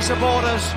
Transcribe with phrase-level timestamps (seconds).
[0.00, 0.72] supporters.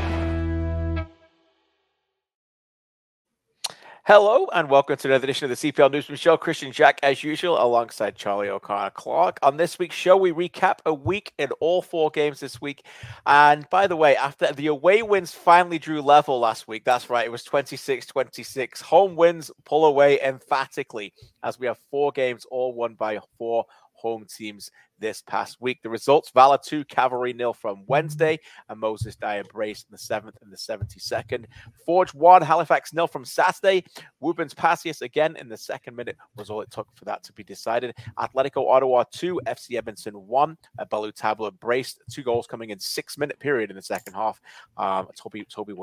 [4.10, 6.36] Hello and welcome to another edition of the CPL Newsroom Show.
[6.36, 9.38] Kristian Jack, as usual, alongside Charlie O'Connor Clark.
[9.44, 12.84] On this week's show, we recap a week in all four games this week.
[13.28, 17.28] And by the way, after the away wins finally drew level last week, that's right,
[17.28, 18.82] it was 26 26.
[18.82, 21.14] Home wins pull away emphatically
[21.44, 25.82] as we have four games all won by four home teams this past week.
[25.82, 30.34] The results Valor 2, Cavalry nil from Wednesday, and Moses Dyer Brace in the 7th
[30.42, 31.46] and the 72nd.
[31.86, 33.84] Forge 1, Halifax nil from Saturday.
[34.22, 37.44] Woobens Pacius again in the second minute was all it took for that to be
[37.44, 37.96] decided.
[38.18, 40.58] Atletico Ottawa 2, FC Edmonton 1.
[40.78, 44.42] Uh, Ballou Tabla braced two goals coming in six minute period in the second half.
[44.78, 45.74] Um, Toby Toby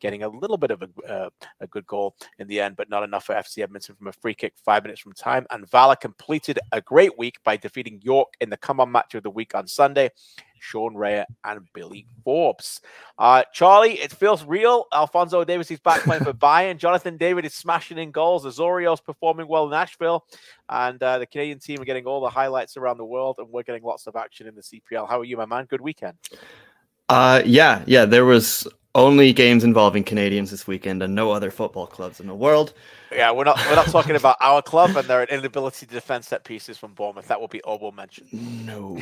[0.00, 3.02] getting a little bit of a, uh, a good goal in the end, but not
[3.02, 5.46] enough for FC Edmonton from a free kick five minutes from time.
[5.50, 9.22] And Valor completed a great week by defeating York in the come on match of
[9.22, 10.10] the week on Sunday.
[10.60, 12.80] Sean Rea and Billy Forbes.
[13.18, 14.86] Uh, Charlie, it feels real.
[14.92, 16.76] Alphonso Davies is back playing for Bayern.
[16.76, 18.44] Jonathan David is smashing in goals.
[18.44, 20.26] Azorio's performing well in Nashville.
[20.68, 23.62] And uh, the Canadian team are getting all the highlights around the world, and we're
[23.62, 25.08] getting lots of action in the CPL.
[25.08, 25.64] How are you, my man?
[25.64, 26.18] Good weekend.
[27.08, 28.04] Uh, yeah, yeah.
[28.04, 32.34] There was only games involving Canadians this weekend and no other football clubs in the
[32.34, 32.72] world.
[33.12, 36.44] Yeah, we're not we're not talking about our club and their inability to defend set
[36.44, 37.28] pieces from Bournemouth.
[37.28, 38.28] That will be all mentioned.
[38.66, 38.98] No.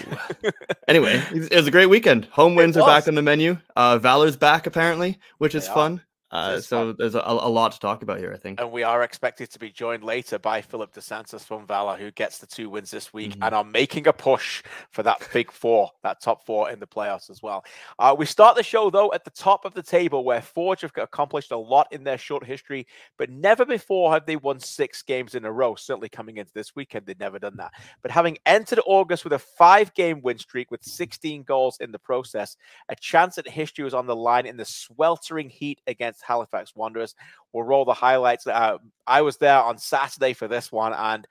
[0.88, 2.26] anyway, it was a great weekend.
[2.26, 3.58] Home wins are back on the menu.
[3.76, 6.02] Uh, Valor's back apparently, which is fun.
[6.30, 8.60] Uh, so there's a, a, lot to talk about here, I think.
[8.60, 12.10] And we are expected to be joined later by Philip Dos Santos from Valor, who
[12.10, 13.42] gets the two wins this week mm-hmm.
[13.44, 17.30] and are making a push for that big four, that top four in the playoffs
[17.30, 17.64] as well.
[17.98, 20.92] Uh, we start the show, though, at the top of the table where Forge have
[20.98, 22.86] accomplished a lot in their short history,
[23.16, 25.76] but never before have they won six games in a row.
[25.76, 27.72] Certainly coming into this weekend, they'd never done that.
[28.02, 31.98] But having entered August with a five game win streak with 16 goals in the
[31.98, 32.56] process,
[32.90, 36.74] a chance at history was on the line in the sweltering heat against against Halifax
[36.74, 37.14] Wanderers.
[37.52, 38.46] We'll roll the highlights.
[38.46, 41.26] Uh, I was there on Saturday for this one, and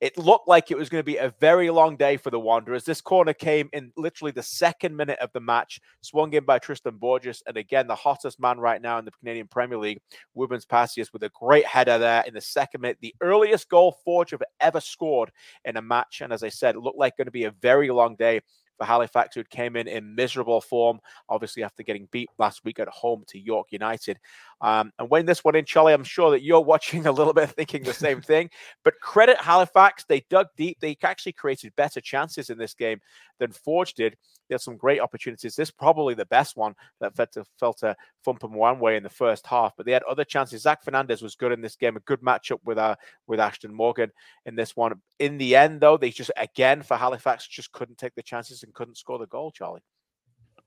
[0.00, 2.84] it looked like it was going to be a very long day for the Wanderers.
[2.84, 6.96] This corner came in literally the second minute of the match, swung in by Tristan
[6.98, 7.42] Borges.
[7.48, 10.00] And again, the hottest man right now in the Canadian Premier League,
[10.36, 12.98] Woobens Pacius, with a great header there in the second minute.
[13.00, 15.32] The earliest goal Forge have ever scored
[15.64, 16.20] in a match.
[16.20, 18.40] And as I said, it looked like going to be a very long day
[18.78, 22.88] for Halifax, who came in in miserable form, obviously after getting beat last week at
[22.88, 24.18] home to York United.
[24.60, 27.50] Um, and when this one in, Charlie, I'm sure that you're watching a little bit
[27.50, 28.50] thinking the same thing.
[28.84, 30.78] But credit Halifax, they dug deep.
[30.80, 33.00] They actually created better chances in this game
[33.38, 34.16] than Forge did.
[34.48, 35.54] They had some great opportunities.
[35.54, 39.46] This probably the best one that felt to, felt to one way in the first
[39.46, 40.62] half, but they had other chances.
[40.62, 42.96] Zach Fernandez was good in this game, a good matchup with uh,
[43.26, 44.10] with Ashton Morgan
[44.46, 44.94] in this one.
[45.18, 48.74] In the end, though, they just again for Halifax just couldn't take the chances and
[48.74, 49.82] couldn't score the goal, Charlie.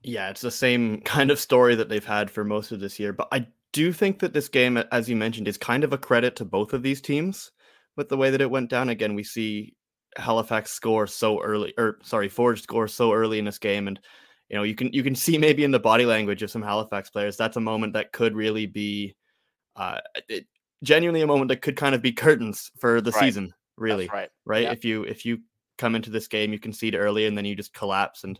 [0.03, 3.13] Yeah, it's the same kind of story that they've had for most of this year.
[3.13, 5.97] But I do you think that this game, as you mentioned, is kind of a
[5.97, 7.51] credit to both of these teams
[7.97, 8.89] with the way that it went down.
[8.89, 9.75] Again, we see
[10.17, 13.99] Halifax score so early, or sorry, Forge score so early in this game, and
[14.49, 17.09] you know you can you can see maybe in the body language of some Halifax
[17.09, 19.15] players that's a moment that could really be,
[19.75, 20.45] uh, it,
[20.83, 23.19] genuinely a moment that could kind of be curtains for the right.
[23.19, 23.53] season.
[23.77, 24.29] Really, that's right?
[24.45, 24.63] Right.
[24.65, 25.39] If you if you
[25.77, 28.39] come into this game, you concede early, and then you just collapse and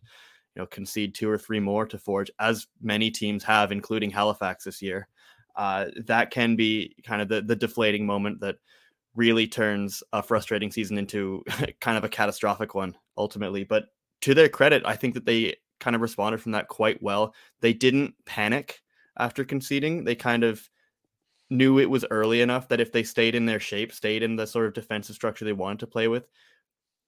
[0.56, 4.66] you know concede two or three more to Forge, as many teams have, including Halifax
[4.66, 5.08] this year.
[5.56, 8.56] Uh, that can be kind of the the deflating moment that
[9.16, 11.44] really turns a frustrating season into
[11.82, 13.64] kind of a catastrophic one ultimately.
[13.64, 13.86] But
[14.22, 17.34] to their credit, I think that they kind of responded from that quite well.
[17.60, 18.82] They didn't panic
[19.18, 20.04] after conceding.
[20.04, 20.70] They kind of
[21.50, 24.48] knew it was early enough that if they stayed in their shape, stayed in the
[24.48, 26.28] sort of defensive structure they wanted to play with,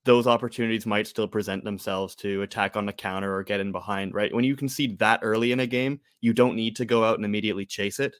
[0.06, 4.14] those opportunities might still present themselves to attack on the counter or get in behind,
[4.14, 4.34] right?
[4.34, 7.24] When you concede that early in a game, you don't need to go out and
[7.24, 8.14] immediately chase it.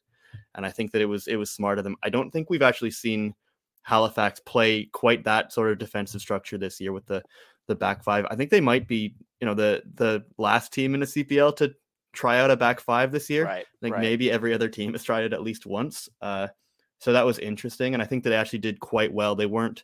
[0.56, 1.96] And I think that it was it was smart of them.
[2.04, 3.34] I don't think we've actually seen
[3.84, 7.22] Halifax play quite that sort of defensive structure this year with the
[7.68, 8.26] the back five.
[8.30, 11.74] I think they might be, you know, the the last team in the CPL to
[12.14, 13.46] try out a back five this year.
[13.46, 13.66] Right.
[13.66, 14.02] I think right.
[14.02, 16.08] maybe every other team has tried it at least once.
[16.22, 16.48] Uh,
[17.00, 19.36] so that was interesting, and I think that they actually did quite well.
[19.36, 19.84] They weren't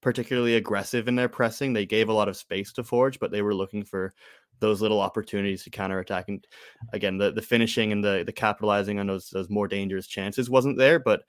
[0.00, 1.72] particularly aggressive in their pressing.
[1.72, 4.14] They gave a lot of space to Forge, but they were looking for
[4.60, 6.28] those little opportunities to counterattack.
[6.28, 6.46] And
[6.92, 10.78] again, the, the finishing and the the capitalizing on those those more dangerous chances wasn't
[10.78, 11.22] there, but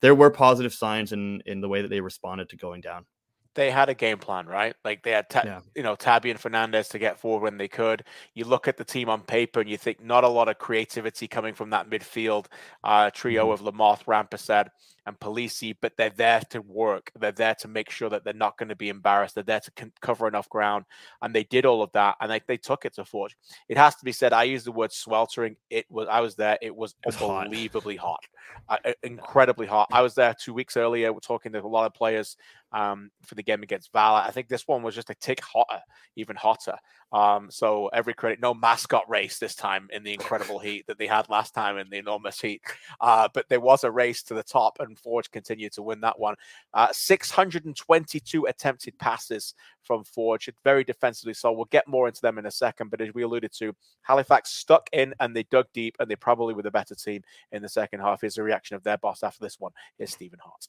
[0.00, 3.06] there were positive signs in in the way that they responded to going down.
[3.54, 4.74] They had a game plan, right?
[4.84, 5.60] Like they had, ta- yeah.
[5.74, 8.04] you know, Tabby and Fernandez to get forward when they could.
[8.34, 11.26] You look at the team on paper and you think not a lot of creativity
[11.26, 12.46] coming from that midfield
[12.84, 13.66] uh, trio mm-hmm.
[13.66, 14.68] of Lamoth, Rampersad,
[15.06, 17.10] and Polisi, but they're there to work.
[17.18, 19.34] They're there to make sure that they're not going to be embarrassed.
[19.34, 20.84] They're there to c- cover enough ground,
[21.22, 23.36] and they did all of that, and they, they took it to Forge.
[23.68, 24.32] It has to be said.
[24.32, 25.56] I use the word sweltering.
[25.70, 26.06] It was.
[26.08, 26.58] I was there.
[26.62, 28.24] It was, it was unbelievably hot,
[28.68, 28.80] hot.
[28.84, 29.88] Uh, incredibly hot.
[29.92, 31.12] I was there two weeks earlier.
[31.12, 32.36] We're talking to a lot of players
[32.72, 34.22] um, for the game against Valor.
[34.26, 35.80] I think this one was just a tick hotter,
[36.16, 36.76] even hotter.
[37.12, 41.06] Um, so every credit, no mascot race this time in the incredible heat that they
[41.06, 42.62] had last time in the enormous heat.
[43.00, 46.18] Uh, but there was a race to the top, and Forge continued to win that
[46.18, 46.36] one.
[46.72, 51.34] Uh, 622 attempted passes from Forge, very defensively.
[51.34, 52.90] So we'll get more into them in a second.
[52.90, 56.54] But as we alluded to, Halifax stuck in and they dug deep, and they probably
[56.54, 58.20] were the better team in the second half.
[58.20, 59.72] Here's the reaction of their boss after this one.
[59.98, 60.68] Here's Stephen Hart.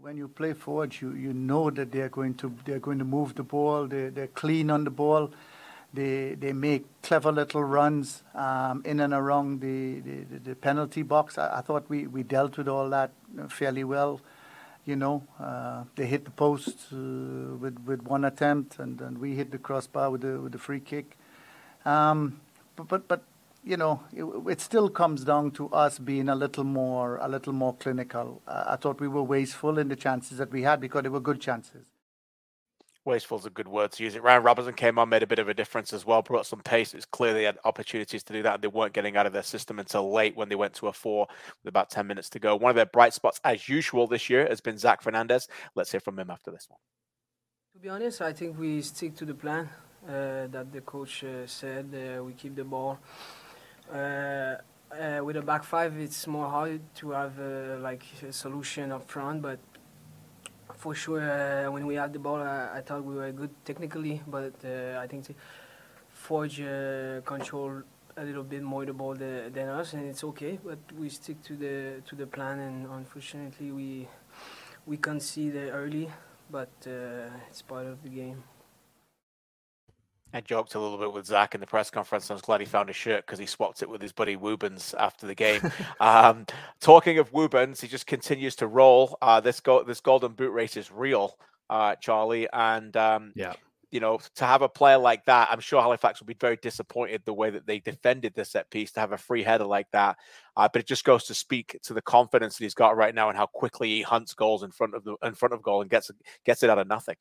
[0.00, 3.34] When you play forward, you, you know that they're going to they're going to move
[3.34, 3.88] the ball.
[3.88, 5.30] They they're clean on the ball.
[5.92, 11.36] They they make clever little runs um, in and around the, the, the penalty box.
[11.36, 13.10] I, I, thought we, we dealt with all that
[13.48, 14.20] fairly well.
[14.86, 19.34] You know, uh, they hit the post uh, with with one attempt, and, and we
[19.34, 21.16] hit the crossbar with the with the free kick.
[21.84, 22.40] Um,
[22.76, 23.22] but but but
[23.68, 27.52] you know, it, it, still comes down to us being a little more, a little
[27.52, 28.40] more clinical.
[28.46, 31.20] Uh, I thought we were wasteful in the chances that we had because they were
[31.20, 31.84] good chances.
[33.04, 34.22] Wasteful is a good word to use it.
[34.22, 36.94] Ryan Robertson came on, made a bit of a difference as well, brought some pace.
[36.94, 39.42] It's clear they had opportunities to do that, and they weren't getting out of their
[39.42, 41.26] system until late when they went to a four
[41.62, 42.56] with about 10 minutes to go.
[42.56, 45.46] One of their bright spots, as usual, this year has been Zach Fernandez.
[45.74, 46.78] Let's hear from him after this one.
[47.74, 49.68] To be honest, I think we stick to the plan
[50.06, 51.94] uh, that the coach uh, said.
[51.94, 52.98] Uh, we keep the ball.
[53.92, 54.56] Uh,
[54.92, 59.08] uh, with a back five, it's more hard to have uh, like a solution up
[59.08, 59.58] front, but
[60.76, 64.22] for sure, uh, when we had the ball, I, I, thought we were good technically,
[64.26, 65.34] but uh, I think
[66.10, 67.82] Forge uh, control
[68.16, 70.58] a little bit more the ball the, than us, and it's okay.
[70.62, 74.08] But we stick to the to the plan, and unfortunately, we
[74.86, 76.10] we concede early,
[76.50, 76.70] but
[77.50, 78.42] it's part of the game.
[80.32, 82.30] I joked a little bit with Zach in the press conference.
[82.30, 84.94] I was glad he found a shirt because he swapped it with his buddy Woobens
[84.98, 85.60] after the game.
[86.00, 86.46] um,
[86.80, 89.16] talking of Woobens, he just continues to roll.
[89.22, 91.38] Uh, this go- this golden boot race is real,
[91.70, 93.54] uh, Charlie, and um, yeah,
[93.90, 97.22] you know, to have a player like that, I'm sure Halifax will be very disappointed
[97.24, 100.18] the way that they defended the set piece to have a free header like that.
[100.56, 103.28] Uh, but it just goes to speak to the confidence that he's got right now
[103.28, 105.90] and how quickly he hunts goals in front of the in front of goal and
[105.90, 106.10] gets
[106.44, 107.16] gets it out of nothing.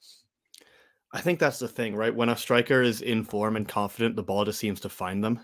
[1.13, 2.13] I think that's the thing, right?
[2.13, 5.39] When a striker is in form and confident, the ball just seems to find them.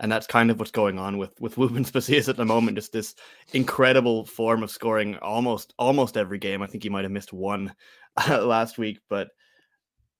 [0.00, 2.76] And that's kind of what's going on with with Woobens Pacius at the moment.
[2.76, 3.14] Just this
[3.52, 6.62] incredible form of scoring almost almost every game.
[6.62, 7.74] I think he might have missed one
[8.28, 9.28] uh, last week, but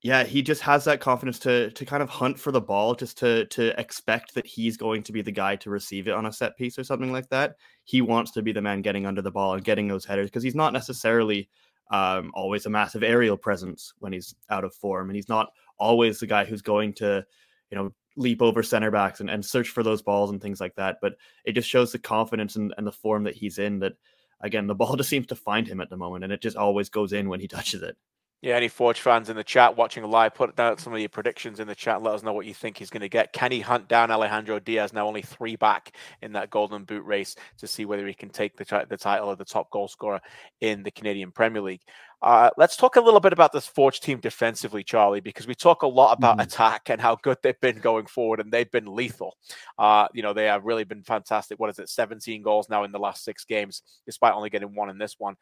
[0.05, 3.17] yeah, he just has that confidence to to kind of hunt for the ball, just
[3.17, 6.31] to to expect that he's going to be the guy to receive it on a
[6.31, 7.55] set piece or something like that.
[7.85, 10.43] He wants to be the man getting under the ball and getting those headers because
[10.43, 11.49] he's not necessarily
[11.91, 16.19] um, always a massive aerial presence when he's out of form, and he's not always
[16.19, 17.25] the guy who's going to,
[17.69, 20.75] you know, leap over center backs and, and search for those balls and things like
[20.75, 20.97] that.
[21.01, 23.79] But it just shows the confidence and, and the form that he's in.
[23.79, 23.93] That
[24.41, 26.89] again, the ball just seems to find him at the moment, and it just always
[26.89, 27.97] goes in when he touches it.
[28.45, 31.59] Yeah, any Forge fans in the chat watching live, put down some of your predictions
[31.59, 32.03] in the chat.
[32.03, 33.33] Let us know what you think he's going to get.
[33.33, 37.35] Can he hunt down Alejandro Diaz, now only three back in that Golden Boot race,
[37.57, 40.21] to see whether he can take the, the title of the top goal scorer
[40.61, 41.81] in the Canadian Premier League?
[42.21, 45.81] Uh, let's talk a little bit about this Forge team defensively, Charlie, because we talk
[45.81, 46.43] a lot about mm.
[46.43, 49.35] attack and how good they've been going forward, and they've been lethal.
[49.79, 51.59] Uh, you know, they have really been fantastic.
[51.59, 54.91] What is it, 17 goals now in the last six games, despite only getting one
[54.91, 55.35] in this one.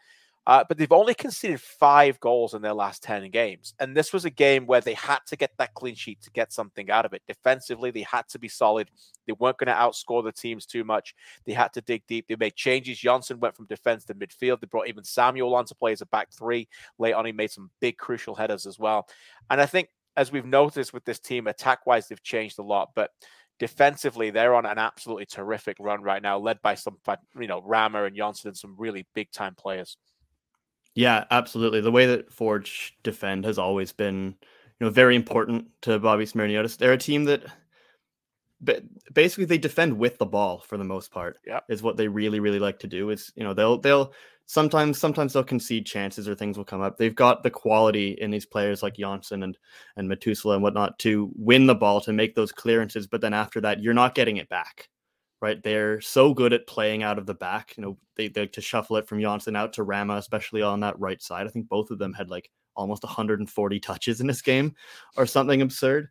[0.45, 3.73] Uh, but they've only conceded five goals in their last 10 games.
[3.79, 6.51] And this was a game where they had to get that clean sheet to get
[6.51, 7.21] something out of it.
[7.27, 8.89] Defensively, they had to be solid.
[9.25, 11.15] They weren't going to outscore the teams too much.
[11.45, 12.27] They had to dig deep.
[12.27, 12.99] They made changes.
[12.99, 14.59] Johnson went from defense to midfield.
[14.59, 16.67] They brought even Samuel on to play as a back three.
[16.99, 19.07] Late on, he made some big, crucial headers as well.
[19.49, 22.89] And I think, as we've noticed with this team, attack wise, they've changed a lot.
[22.95, 23.11] But
[23.59, 26.97] defensively, they're on an absolutely terrific run right now, led by some,
[27.39, 29.97] you know, Rama and Johnson and some really big time players.
[30.95, 31.81] Yeah, absolutely.
[31.81, 34.35] The way that Forge defend has always been,
[34.79, 36.77] you know, very important to Bobby Smirniotis.
[36.77, 37.43] They're a team that
[38.61, 38.83] but
[39.13, 41.37] basically they defend with the ball for the most part.
[41.45, 41.59] Yeah.
[41.67, 43.09] Is what they really, really like to do.
[43.09, 44.13] Is, you know, they'll they'll
[44.45, 46.97] sometimes sometimes they'll concede chances or things will come up.
[46.97, 49.57] They've got the quality in these players like Janssen and
[49.97, 53.59] and Metusala and whatnot to win the ball to make those clearances, but then after
[53.61, 54.87] that, you're not getting it back
[55.43, 55.61] right?
[55.61, 57.73] They're so good at playing out of the back.
[57.75, 60.97] You know, they, they to shuffle it from Janssen out to Rama, especially on that
[60.97, 61.45] right side.
[61.45, 64.73] I think both of them had like almost 140 touches in this game
[65.17, 66.07] or something absurd.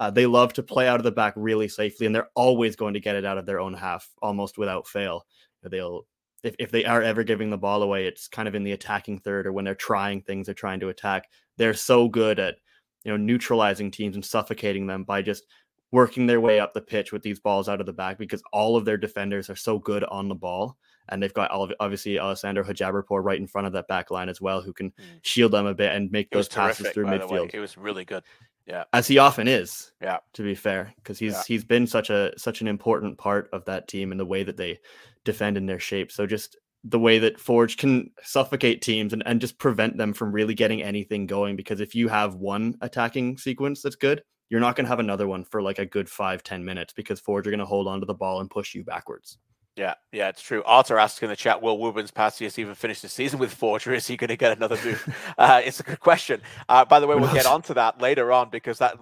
[0.00, 2.92] Uh, they love to play out of the back really safely, and they're always going
[2.94, 5.26] to get it out of their own half almost without fail.
[5.62, 6.04] They'll
[6.42, 9.20] if, if they are ever giving the ball away, it's kind of in the attacking
[9.20, 11.28] third or when they're trying things, they're trying to attack.
[11.56, 12.56] They're so good at
[13.04, 15.44] you know neutralizing teams and suffocating them by just
[15.92, 18.76] working their way up the pitch with these balls out of the back because all
[18.76, 20.76] of their defenders are so good on the ball.
[21.08, 24.62] And they've got obviously Alessandro Hojabrpour right in front of that back line as well,
[24.62, 25.04] who can mm.
[25.22, 27.50] shield them a bit and make those passes terrific, through midfield.
[27.52, 28.22] It was really good.
[28.66, 28.84] Yeah.
[28.92, 29.92] As he often is.
[30.00, 30.18] Yeah.
[30.34, 31.42] To be fair, because he's yeah.
[31.46, 34.56] he's been such a such an important part of that team and the way that
[34.56, 34.78] they
[35.24, 36.12] defend in their shape.
[36.12, 40.32] So just the way that Forge can suffocate teams and, and just prevent them from
[40.32, 41.56] really getting anything going.
[41.56, 44.22] Because if you have one attacking sequence that's good,
[44.52, 47.18] you're not going to have another one for like a good five ten minutes because
[47.18, 49.38] Forge are going to hold on to the ball and push you backwards.
[49.76, 50.62] Yeah, yeah, it's true.
[50.66, 53.94] Arthur asks in the chat, will Woobens Pacius even finish the season with Forge, or
[53.94, 55.16] is he going to get another move?
[55.38, 56.42] uh, it's a good question.
[56.68, 58.98] Uh, by the way, we'll get onto that later on because that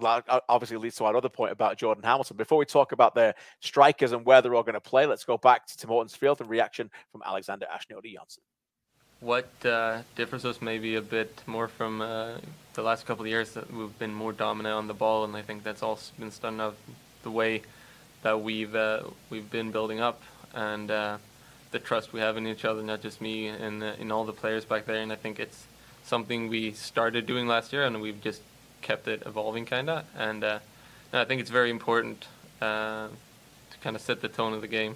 [0.47, 2.37] obviously leads to our other point about Jordan Hamilton.
[2.37, 5.37] Before we talk about the strikers and where they're all going to play, let's go
[5.37, 8.39] back to Tim Hortons Field and reaction from Alexander Achinioti-Jönsson.
[9.21, 12.37] What uh, differs us maybe a bit more from uh,
[12.73, 15.43] the last couple of years that we've been more dominant on the ball, and I
[15.43, 16.75] think that's also been done of
[17.21, 17.61] the way
[18.23, 20.23] that we've uh, we've been building up
[20.55, 21.17] and uh,
[21.69, 24.33] the trust we have in each other, not just me and uh, in all the
[24.33, 24.95] players back there.
[24.95, 25.67] And I think it's
[26.03, 28.41] something we started doing last year, and we've just
[28.81, 30.05] kept it evolving, kind of.
[30.17, 30.59] And uh,
[31.13, 32.25] I think it's very important
[32.59, 33.09] to
[33.83, 34.95] kind of set the tone of the game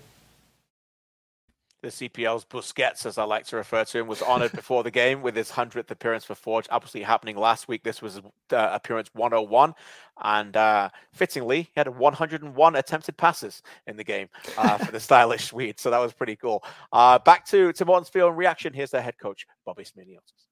[1.85, 5.21] the CPL's Busquets, as I like to refer to him, was honoured before the game
[5.21, 6.65] with his 100th appearance for Forge.
[6.71, 7.83] Obviously, happening last week.
[7.83, 9.75] This was uh, appearance 101.
[10.23, 15.45] And uh, fittingly, he had 101 attempted passes in the game uh, for the stylish
[15.45, 15.79] Swede.
[15.79, 16.63] So that was pretty cool.
[16.91, 18.73] Uh, back to, Tim Hortons field reaction.
[18.73, 20.47] Here's their head coach, Bobby Smirniotis.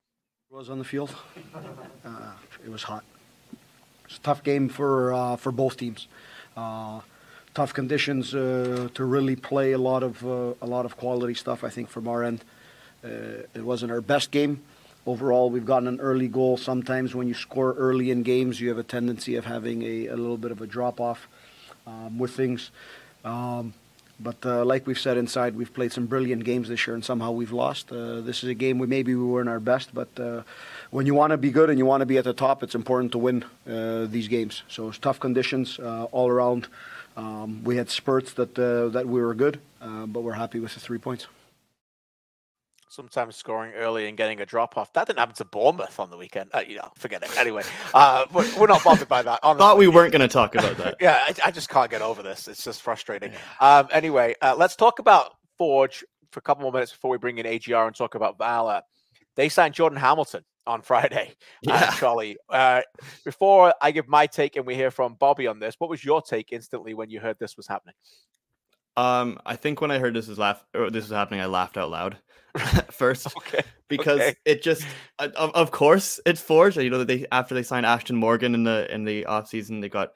[0.51, 1.15] was on the field.
[2.05, 3.03] Uh, it was hot.
[4.05, 6.07] It's a tough game for, uh, for both teams
[7.53, 11.63] tough conditions uh, to really play a lot of uh, a lot of quality stuff.
[11.63, 12.43] I think from our end,
[13.03, 14.61] uh, it wasn't our best game.
[15.05, 16.57] Overall, we've gotten an early goal.
[16.57, 20.15] Sometimes when you score early in games, you have a tendency of having a, a
[20.15, 21.27] little bit of a drop off
[21.85, 22.71] um, with things.
[23.25, 23.73] Um,
[24.19, 27.31] but uh, like we've said inside, we've played some brilliant games this year, and somehow
[27.31, 27.91] we've lost.
[27.91, 30.43] Uh, this is a game we maybe we weren't our best, but uh,
[30.91, 32.75] when you want to be good and you want to be at the top, it's
[32.75, 34.63] important to win these games.
[34.69, 36.67] So it's tough conditions all around.
[37.15, 40.73] Um, we had spurts that uh, that we were good, uh, but we're happy with
[40.73, 41.27] the three points.
[42.89, 44.93] Sometimes scoring early and getting a drop off.
[44.93, 46.51] That didn't happen to Bournemouth on the weekend.
[46.53, 47.35] Uh, you know, forget it.
[47.39, 49.39] Anyway, uh, we're, we're, not bothered by that.
[49.41, 49.63] Honestly.
[49.63, 50.97] Thought we weren't going to talk about that.
[51.01, 52.47] yeah, I, I, just can't get over this.
[52.47, 53.31] It's just frustrating.
[53.31, 53.79] Yeah.
[53.79, 57.39] Um, anyway, uh, let's talk about Forge for a couple more minutes before we bring
[57.39, 58.83] in AGR and talk about Valor.
[59.35, 61.29] They signed Jordan Hamilton on Friday.
[61.31, 61.75] Uh, yeah.
[61.75, 62.81] Uh, Charlie, uh,
[63.25, 66.21] before I give my take and we hear from Bobby on this, what was your
[66.21, 67.95] take instantly when you heard this was happening?
[68.95, 71.89] Um, I think when I heard this was laugh this was happening, I laughed out
[71.89, 72.17] loud
[72.91, 73.63] first okay.
[73.87, 74.35] because okay.
[74.45, 74.85] it just
[75.17, 76.77] of, of course it's Forge.
[76.77, 79.79] You know that they after they signed Ashton Morgan in the in the off season,
[79.79, 80.11] they got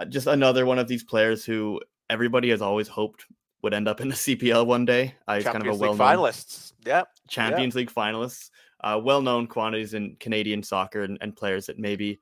[0.00, 3.24] uh, just another one of these players who everybody has always hoped
[3.62, 5.14] would end up in the CPL one day.
[5.28, 6.72] Uh, he's kind of a well finalists.
[6.84, 12.20] Yeah, Champions League finalists uh, well-known quantities in Canadian soccer and, and players that maybe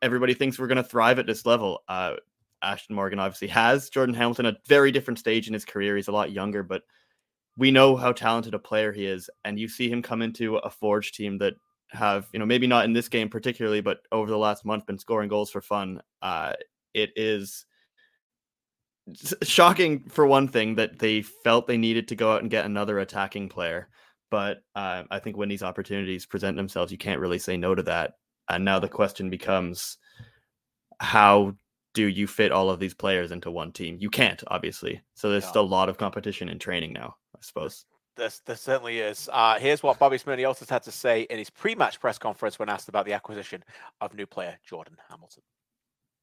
[0.00, 1.82] everybody thinks we're going to thrive at this level.
[1.88, 2.14] Uh,
[2.62, 3.90] Ashton Morgan obviously has.
[3.90, 5.96] Jordan Hamilton, a very different stage in his career.
[5.96, 6.82] He's a lot younger, but
[7.58, 9.28] we know how talented a player he is.
[9.44, 11.54] And you see him come into a Forge team that
[11.88, 14.98] have, you know, maybe not in this game particularly, but over the last month been
[14.98, 16.00] scoring goals for fun.
[16.22, 16.54] Uh,
[16.94, 17.66] it is
[19.42, 23.00] shocking for one thing that they felt they needed to go out and get another
[23.00, 23.90] attacking player
[24.34, 27.84] but uh, I think when these opportunities present themselves, you can't really say no to
[27.84, 28.14] that.
[28.50, 29.96] And now the question becomes,
[30.98, 31.54] how
[31.92, 33.96] do you fit all of these players into one team?
[34.00, 35.00] You can't, obviously.
[35.14, 37.86] So there's still a lot of competition in training now, I suppose.
[38.16, 39.30] This, this certainly is.
[39.32, 42.88] Uh, here's what Bobby Smirniotis had to say in his pre-match press conference when asked
[42.88, 43.62] about the acquisition
[44.00, 45.44] of new player Jordan Hamilton.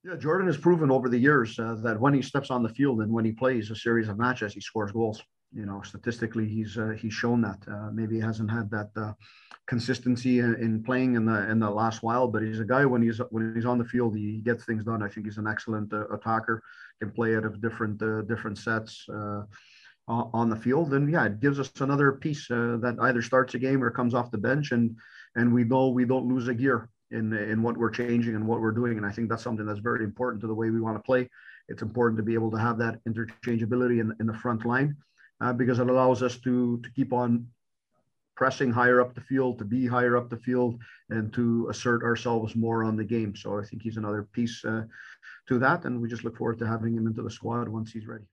[0.03, 3.03] Yeah, Jordan has proven over the years uh, that when he steps on the field
[3.03, 6.77] and when he plays a series of matches, he scores goals you know, statistically, he's
[6.77, 7.59] uh, he's shown that.
[7.69, 9.13] Uh, maybe he hasn't had that uh,
[9.67, 13.01] consistency in, in, playing in the in the last while, but he's a guy when
[13.01, 15.03] he's when he's on the field, he gets things done.
[15.03, 16.63] I think he's an excellent uh, attacker.
[16.99, 19.43] Can play out of different uh, different sets uh,
[20.07, 23.83] on the field, and yeah, it gives us another piece that either starts a game
[23.83, 24.95] or comes off the bench, and
[25.35, 28.61] and we know we don't lose a gear in in what we're changing and what
[28.61, 30.95] we're doing, and I think that's something that's very important to the way we want
[30.95, 31.29] to play.
[31.67, 34.95] It's important to be able to have that interchangeability in, in the front line
[35.41, 37.47] uh, because it allows us to to keep on
[38.35, 40.79] pressing higher up the field, to be higher up the field,
[41.09, 43.35] and to assert ourselves more on the game.
[43.35, 44.85] So I think he's another piece uh,
[45.47, 48.07] to that, and we just look forward to having him into the squad once he's
[48.07, 48.25] ready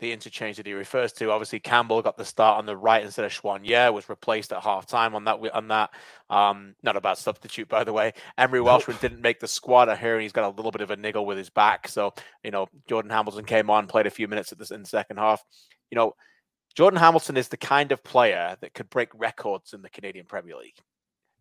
[0.00, 1.30] the interchange that he refers to.
[1.30, 4.86] Obviously, Campbell got the start on the right instead of Choinière, was replaced at half
[4.86, 5.38] time on that.
[5.52, 5.90] On that,
[6.30, 8.12] um, not a bad substitute, by the way.
[8.36, 9.88] Emery Welshman didn't make the squad.
[9.88, 11.88] I hear he's got a little bit of a niggle with his back.
[11.88, 14.88] So, you know, Jordan Hamilton came on, played a few minutes at this in the
[14.88, 15.42] second half.
[15.90, 16.14] You know,
[16.74, 20.56] Jordan Hamilton is the kind of player that could break records in the Canadian Premier
[20.56, 20.78] League.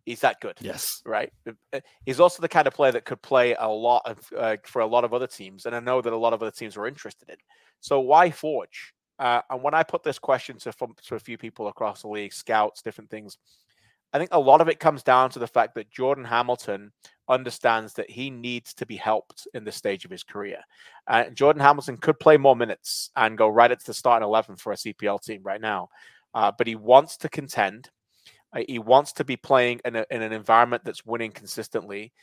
[0.05, 0.57] He's that good.
[0.59, 1.01] Yes.
[1.05, 1.31] Right.
[1.47, 4.81] Uh, he's also the kind of player that could play a lot of, uh, for
[4.81, 6.87] a lot of other teams, and I know that a lot of other teams were
[6.87, 7.37] interested in.
[7.79, 8.93] So why Forge?
[9.19, 10.73] Uh, and when I put this question to,
[11.05, 13.37] to a few people across the league, scouts, different things,
[14.13, 16.91] I think a lot of it comes down to the fact that Jordan Hamilton
[17.27, 20.59] understands that he needs to be helped in this stage of his career.
[21.07, 24.71] Uh, Jordan Hamilton could play more minutes and go right into the starting 11 for
[24.71, 25.89] a CPL team right now.
[26.33, 27.89] Uh, but he wants to contend.
[28.67, 32.13] He wants to be playing in, a, in an environment that's winning consistently.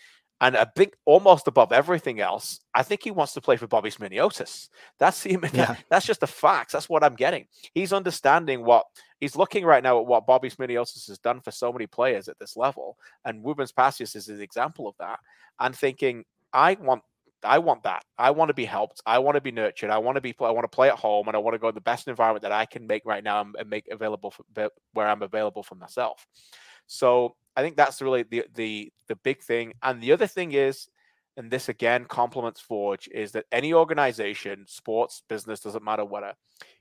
[0.43, 3.91] And I think almost above everything else, I think he wants to play for Bobby
[3.91, 4.69] Smirniotis.
[4.99, 5.77] That's the yeah.
[5.91, 6.73] that's just the facts.
[6.73, 7.47] That's what I'm getting.
[7.75, 8.87] He's understanding what
[9.19, 12.39] he's looking right now at what Bobby Smirniotis has done for so many players at
[12.39, 15.19] this level, and Woobens Pacius is an example of that.
[15.59, 17.03] And thinking, I want
[17.45, 18.05] I want that.
[18.19, 19.01] I want to be helped.
[19.07, 19.91] I want to be nurtured.
[19.91, 20.35] I want to be.
[20.41, 22.43] I want to play at home, and I want to go in the best environment
[22.43, 24.45] that I can make right now and make available for,
[24.93, 26.27] where I'm available for myself.
[26.87, 29.75] So I think that's really the the the big thing.
[29.83, 30.89] And the other thing is,
[31.37, 36.33] and this again complements Forge, is that any organization, sports, business, doesn't matter what, uh,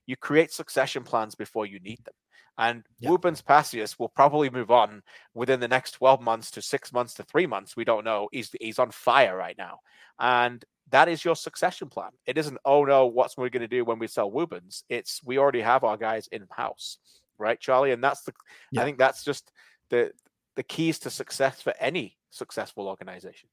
[0.06, 2.14] you create succession plans before you need them.
[2.58, 3.12] And yep.
[3.12, 5.02] Woobens Pacius will probably move on
[5.34, 7.78] within the next 12 months to six months to three months.
[7.78, 8.28] We don't know.
[8.34, 9.80] He's he's on fire right now.
[10.20, 12.12] And that is your succession plan.
[12.26, 14.84] It isn't, oh no, what's we going to do when we sell Woobens?
[14.90, 16.98] It's we already have our guys in house,
[17.38, 17.92] right, Charlie?
[17.92, 18.34] And that's the
[18.78, 19.52] I think that's just
[19.90, 20.12] the
[20.58, 23.50] the keys to success for any successful organization.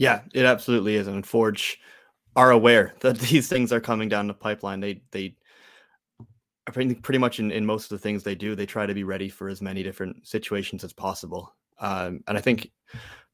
[0.00, 1.08] Yeah, it absolutely is.
[1.08, 1.78] And Forge
[2.34, 4.80] are aware that these things are coming down the pipeline.
[4.80, 5.36] They they
[6.66, 8.94] I think pretty much in, in most of the things they do, they try to
[8.94, 11.54] be ready for as many different situations as possible.
[11.80, 12.70] Um, and I think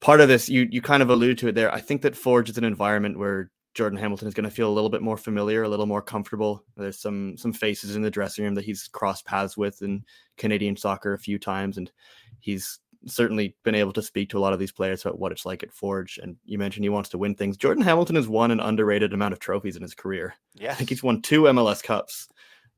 [0.00, 1.72] part of this, you you kind of alluded to it there.
[1.72, 4.74] I think that Forge is an environment where Jordan Hamilton is going to feel a
[4.74, 6.64] little bit more familiar, a little more comfortable.
[6.76, 10.04] There's some some faces in the dressing room that he's crossed paths with in
[10.36, 11.92] Canadian soccer a few times, and
[12.40, 15.46] he's certainly been able to speak to a lot of these players about what it's
[15.46, 16.18] like at Forge.
[16.22, 17.56] And you mentioned he wants to win things.
[17.56, 20.34] Jordan Hamilton has won an underrated amount of trophies in his career.
[20.54, 22.28] Yeah, I think he's won two MLS Cups,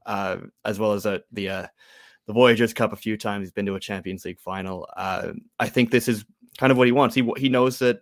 [0.07, 1.67] uh, as well as a, the uh,
[2.27, 3.43] the Voyageurs Cup a few times.
[3.43, 4.89] He's been to a Champions League final.
[4.97, 6.25] Uh, I think this is
[6.59, 7.15] kind of what he wants.
[7.15, 8.01] He he knows that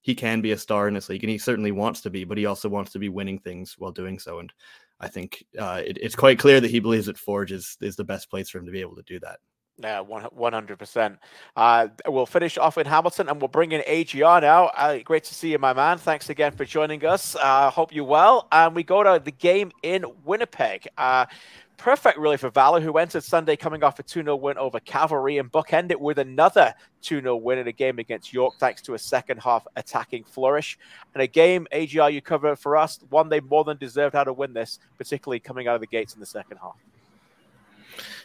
[0.00, 2.38] he can be a star in this league, and he certainly wants to be, but
[2.38, 4.38] he also wants to be winning things while doing so.
[4.38, 4.52] And
[5.00, 8.04] I think uh, it, it's quite clear that he believes that Forge is is the
[8.04, 9.38] best place for him to be able to do that.
[9.80, 11.18] Yeah, one hundred percent.
[11.56, 14.66] Uh, we'll finish off in Hamilton, and we'll bring in AGR now.
[14.76, 15.98] Uh, great to see you, my man.
[15.98, 17.36] Thanks again for joining us.
[17.36, 18.48] Uh, hope you're well.
[18.50, 20.88] And we go to the game in Winnipeg.
[20.98, 21.26] Uh,
[21.76, 25.38] perfect, really, for Valor, who entered Sunday coming off a 2 0 win over Cavalry
[25.38, 28.94] and bookend it with another 2 0 win in a game against York, thanks to
[28.94, 30.76] a second half attacking flourish.
[31.14, 34.32] And a game, AGR, you cover for us, one they more than deserved how to
[34.32, 36.74] win this, particularly coming out of the gates in the second half.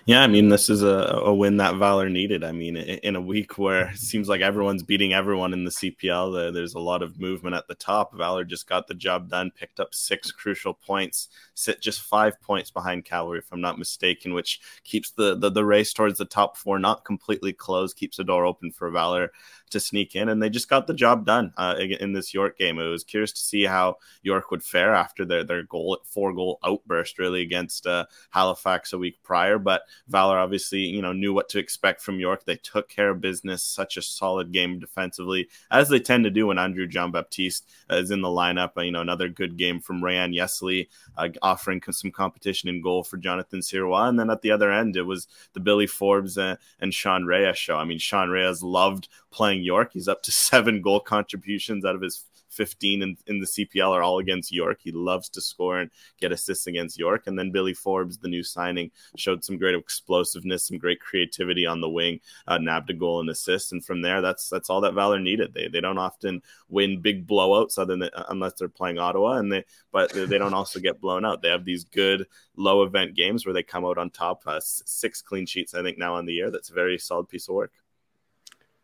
[0.05, 2.43] Yeah, I mean, this is a, a win that Valor needed.
[2.43, 6.53] I mean, in a week where it seems like everyone's beating everyone in the CPL,
[6.53, 8.13] there's a lot of movement at the top.
[8.13, 12.69] Valor just got the job done, picked up six crucial points, sit just five points
[12.69, 16.57] behind Cavalry, if I'm not mistaken, which keeps the, the, the race towards the top
[16.57, 19.31] four not completely closed, keeps the door open for Valor
[19.73, 22.79] to sneak in, and they just got the job done uh, in this York game.
[22.79, 26.59] It was curious to see how York would fare after their their goal four goal
[26.63, 29.57] outburst really against uh, Halifax a week prior.
[29.57, 32.45] But Valor obviously you know knew what to expect from York.
[32.45, 36.47] They took care of business, such a solid game defensively as they tend to do
[36.47, 38.71] when Andrew Jean-Baptiste is in the lineup.
[38.77, 43.03] Uh, you know another good game from Rayane Yesli, uh, offering some competition in goal
[43.03, 46.55] for Jonathan Sirois, and then at the other end it was the Billy Forbes uh,
[46.79, 47.77] and Sean Rea's show.
[47.77, 49.91] I mean Sean Rea's loved playing York.
[49.93, 54.01] He's up to seven goal contributions out of his 15 in, in the CPL are
[54.01, 54.79] all against York.
[54.81, 55.89] He loves to score and
[56.19, 57.27] get assists against York.
[57.27, 61.81] And then Billy Forbes, the new signing, showed some great explosiveness, some great creativity on
[61.81, 63.71] the wing, uh, nabbed a goal and assist.
[63.71, 65.53] And from there, that's that's all that Valor needed.
[65.53, 69.65] They they don't often win big blowouts other than unless they're playing Ottawa, and they
[69.91, 71.41] but they don't also get blown out.
[71.41, 74.43] They have these good low event games where they come out on top.
[74.45, 76.51] Uh, six clean sheets, I think, now on the year.
[76.51, 77.71] That's a very solid piece of work.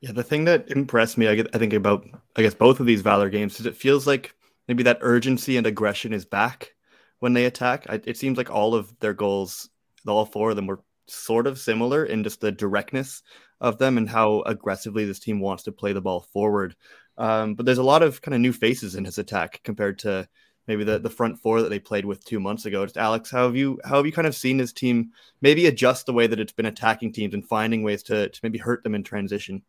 [0.01, 2.85] Yeah, the thing that impressed me, I, get, I think about, I guess both of
[2.85, 4.33] these Valor games, is it feels like
[4.67, 6.73] maybe that urgency and aggression is back
[7.19, 7.85] when they attack.
[7.89, 9.69] I, it seems like all of their goals,
[10.07, 13.23] all four of them were sort of similar in just the directness
[13.59, 16.75] of them and how aggressively this team wants to play the ball forward.
[17.17, 20.29] Um, but there's a lot of kind of new faces in his attack compared to
[20.67, 22.85] maybe the, the front four that they played with two months ago.
[22.85, 26.05] Just Alex, how have you how have you kind of seen his team maybe adjust
[26.05, 28.95] the way that it's been attacking teams and finding ways to, to maybe hurt them
[28.95, 29.61] in transition?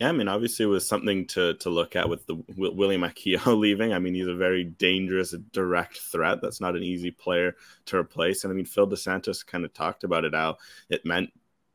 [0.00, 3.44] Yeah, I mean, obviously, it was something to to look at with the William Akio
[3.58, 3.92] leaving.
[3.92, 6.40] I mean, he's a very dangerous, direct threat.
[6.40, 7.56] That's not an easy player
[7.86, 8.44] to replace.
[8.44, 10.58] And I mean, Phil Dos Santos kind of talked about it how
[10.88, 11.30] it meant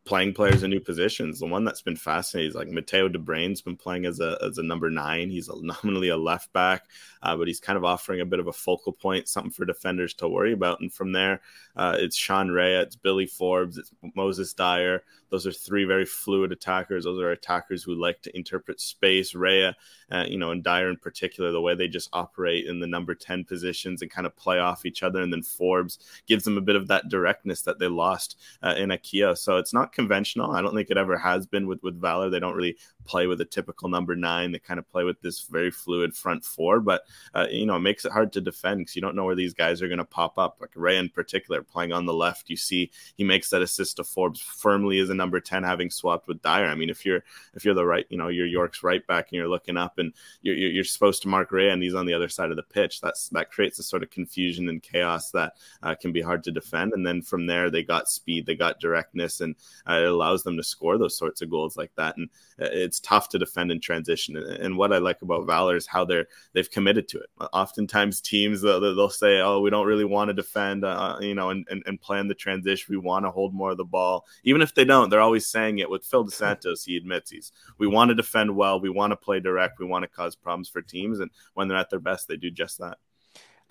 [0.05, 1.39] playing players in new positions.
[1.39, 4.63] The one that's been fascinating is like Mateo DeBrain's been playing as a as a
[4.63, 5.29] number nine.
[5.29, 6.85] He's a, nominally a left back,
[7.21, 10.13] uh, but he's kind of offering a bit of a focal point, something for defenders
[10.15, 10.79] to worry about.
[10.79, 11.41] And from there,
[11.75, 15.03] uh, it's Sean Rea, it's Billy Forbes, it's Moses Dyer.
[15.33, 17.05] Those are three very fluid attackers.
[17.05, 19.33] Those are attackers who like to interpret space.
[19.33, 19.73] Rea,
[20.11, 23.15] uh, you know, and Dyer in particular, the way they just operate in the number
[23.15, 25.23] 10 positions and kind of play off each other.
[25.23, 28.89] And then Forbes gives them a bit of that directness that they lost uh, in
[28.89, 29.35] Akio.
[29.35, 30.51] So it's not conventional.
[30.51, 32.29] I don't think it ever has been with, with Valor.
[32.29, 34.51] They don't really play with a typical number nine.
[34.51, 37.01] They kind of play with this very fluid front four, but,
[37.33, 39.55] uh, you know, it makes it hard to defend because you don't know where these
[39.55, 40.57] guys are going to pop up.
[40.61, 44.03] Like Rea in particular, playing on the left, you see he makes that assist to
[44.03, 46.65] Forbes firmly as a number 10 having swapped with Dyer.
[46.65, 47.23] I mean, if you're
[47.55, 50.11] if you're the right, you know, you're York's right back and you're looking up and
[50.41, 52.99] you're, you're supposed to mark Rea and he's on the other side of the pitch,
[52.99, 56.51] that's that creates a sort of confusion and chaos that uh, can be hard to
[56.51, 56.91] defend.
[56.91, 59.55] And then from there, they got speed, they got directness, and
[59.89, 62.17] uh, it allows them to score those sorts of goals like that.
[62.17, 62.29] And
[62.61, 64.35] uh, it's tough to defend in transition.
[64.35, 67.29] And what I like about Valor is how they're they've committed to it.
[67.53, 71.49] Oftentimes, teams they'll, they'll say, "Oh, we don't really want to defend, uh, you know,
[71.49, 72.93] and, and, and plan the transition.
[72.93, 75.77] We want to hold more of the ball." Even if they don't, they're always saying
[75.77, 75.91] it.
[75.91, 79.15] With Phil Dos Santos, he admits he's we want to defend well, we want to
[79.15, 82.27] play direct, we want to cause problems for teams, and when they're at their best,
[82.27, 82.97] they do just that.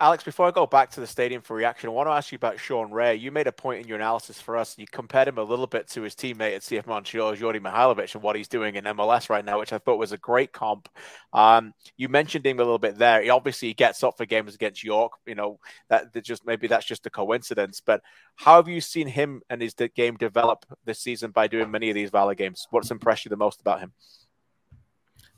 [0.03, 2.37] Alex, before I go back to the stadium for reaction, I want to ask you
[2.37, 3.15] about Sean Rea.
[3.15, 4.77] You made a point in your analysis for us.
[4.77, 8.21] You compared him a little bit to his teammate at CF Montreal, Djordje Mihailovic, and
[8.21, 10.88] what he's doing in MLS right now, which I thought was a great comp.
[11.33, 13.23] Um, you mentioned him a little bit there.
[13.23, 15.12] He obviously gets up for games against York.
[15.25, 17.81] You know that, that just maybe that's just a coincidence.
[17.81, 18.03] But
[18.35, 21.95] how have you seen him and his game develop this season by doing many of
[21.95, 22.67] these Valor games?
[22.71, 23.93] What's impressed you the most about him?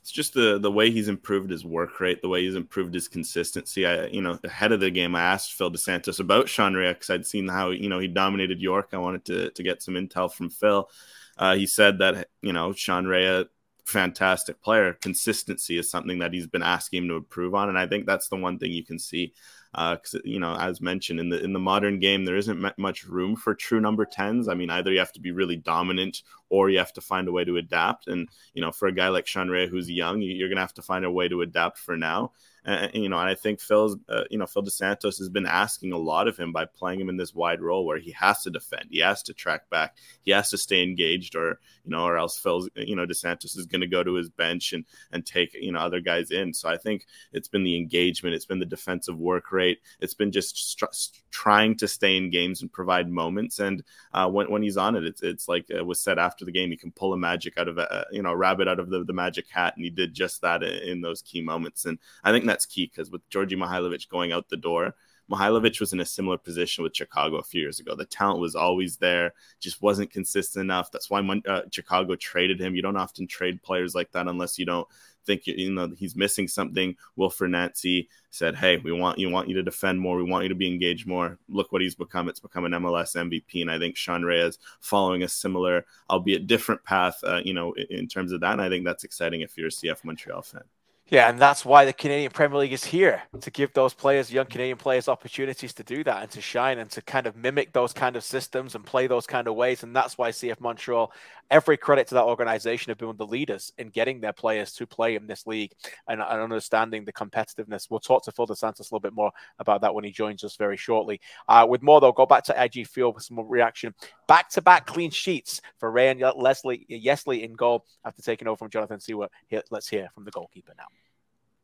[0.04, 3.08] It's just the the way he's improved his work rate, the way he's improved his
[3.08, 3.86] consistency.
[3.86, 6.92] I, you know, ahead of the game, I asked Phil Dos Santos about Sean Rea
[6.92, 8.90] because I'd seen how you know he dominated York.
[8.92, 10.90] I wanted to to get some intel from Phil.
[11.38, 13.46] Uh, he said that you know Sean Rea,
[13.86, 14.92] fantastic player.
[14.92, 18.28] Consistency is something that he's been asking him to improve on, and I think that's
[18.28, 19.32] the one thing you can see
[19.74, 23.04] because uh, you know, as mentioned in the in the modern game, there isn't much
[23.04, 24.48] room for true number tens.
[24.48, 27.32] I mean, either you have to be really dominant or you have to find a
[27.32, 28.06] way to adapt.
[28.06, 30.82] And you know, for a guy like Sean Rea who's young, you're gonna have to
[30.82, 32.32] find a way to adapt for now.
[32.64, 35.46] And, you know, and I think Phil's, uh, you know, Phil Dos Santos has been
[35.46, 38.42] asking a lot of him by playing him in this wide role where he has
[38.42, 42.04] to defend, he has to track back, he has to stay engaged, or you know,
[42.04, 44.84] or else Phil's, you know, Dos Santos is going to go to his bench and
[45.12, 46.54] and take you know other guys in.
[46.54, 50.32] So I think it's been the engagement, it's been the defensive work rate, it's been
[50.32, 53.58] just st- trying to stay in games and provide moments.
[53.58, 56.52] And uh, when when he's on it, it's it's like uh, was said after the
[56.52, 59.04] game, he can pull a magic out of a you know rabbit out of the,
[59.04, 61.84] the magic hat, and he did just that in, in those key moments.
[61.84, 64.94] And I think that that's key because with Djordje Mihailovic going out the door,
[65.30, 67.96] Mihailovic was in a similar position with Chicago a few years ago.
[67.96, 70.92] The talent was always there, just wasn't consistent enough.
[70.92, 72.76] That's why uh, Chicago traded him.
[72.76, 74.86] You don't often trade players like that unless you don't
[75.24, 76.94] think you know he's missing something.
[77.18, 80.16] Wilfried Nancy said, "Hey, we want you want you to defend more.
[80.16, 81.38] We want you to be engaged more.
[81.48, 82.28] Look what he's become.
[82.28, 86.84] It's become an MLS MVP." And I think Sean Rea's following a similar, albeit different
[86.84, 88.52] path, uh, you know, in terms of that.
[88.52, 90.64] And I think that's exciting if you're a CF Montreal fan.
[91.10, 94.46] Yeah, and that's why the Canadian Premier League is here to give those players, young
[94.46, 97.92] Canadian players, opportunities to do that and to shine and to kind of mimic those
[97.92, 99.82] kind of systems and play those kind of ways.
[99.82, 101.12] And that's why CF Montreal,
[101.50, 105.14] every credit to that organization, have been the leaders in getting their players to play
[105.14, 105.72] in this league
[106.08, 107.90] and, and understanding the competitiveness.
[107.90, 110.42] We'll talk to Phil Dos Santos a little bit more about that when he joins
[110.42, 111.20] us very shortly.
[111.46, 113.94] Uh, with more, though, go back to IG Field with some reaction.
[114.26, 118.56] Back to back clean sheets for Ray and Leslie Yesley in goal after taking over
[118.56, 119.28] from Jonathan Sirois.
[119.70, 120.86] Let's hear from the goalkeeper now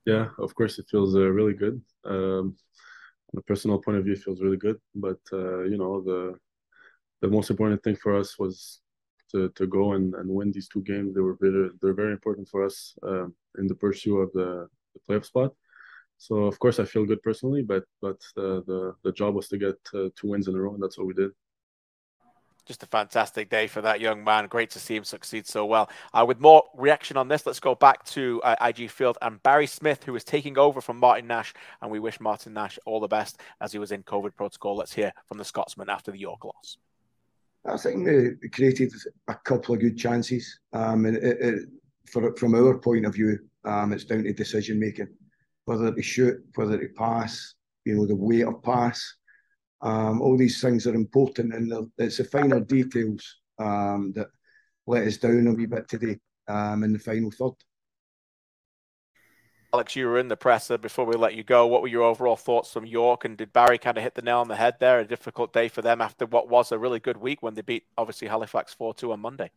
[0.07, 1.81] yeah, of course, it feels uh, really good.
[2.05, 2.57] Um,
[3.37, 4.79] a personal point of view, it feels really good.
[4.95, 6.35] But uh, you know, the
[7.21, 8.81] the most important thing for us was
[9.33, 11.15] to, to go and, and win these two games.
[11.15, 13.27] They were very they're very important for us uh,
[13.59, 15.53] in the pursuit of the, the playoff spot.
[16.19, 19.59] So of course, I feel good personally, but but the the, the job was to
[19.59, 21.31] get uh, two wins in a row, and that's what we did
[22.71, 24.47] just a fantastic day for that young man.
[24.47, 25.91] Great to see him succeed so well.
[26.15, 29.67] Uh, with more reaction on this, let's go back to uh, IG Field and Barry
[29.67, 31.53] Smith, who is taking over from Martin Nash.
[31.83, 34.77] And we wish Martin Nash all the best as he was in COVID protocol.
[34.77, 36.79] Let's hear from the Scotsman after the York loss.
[37.67, 38.93] I think we created
[39.27, 41.69] a couple of good chances, um, and it, it,
[42.07, 45.09] for, from our point of view, um, it's down to decision making,
[45.65, 47.55] whether to shoot, whether to pass,
[47.85, 49.17] you know, the weight of pass.
[49.83, 54.29] Um, all these things are important, and it's the finer details um, that
[54.87, 57.55] let us down a wee bit today um, in the final third.
[59.73, 61.65] Alex, you were in the presser before we let you go.
[61.65, 63.25] What were your overall thoughts from York?
[63.25, 64.99] And did Barry kind of hit the nail on the head there?
[64.99, 67.85] A difficult day for them after what was a really good week when they beat,
[67.97, 69.53] obviously, Halifax 4 2 on Monday.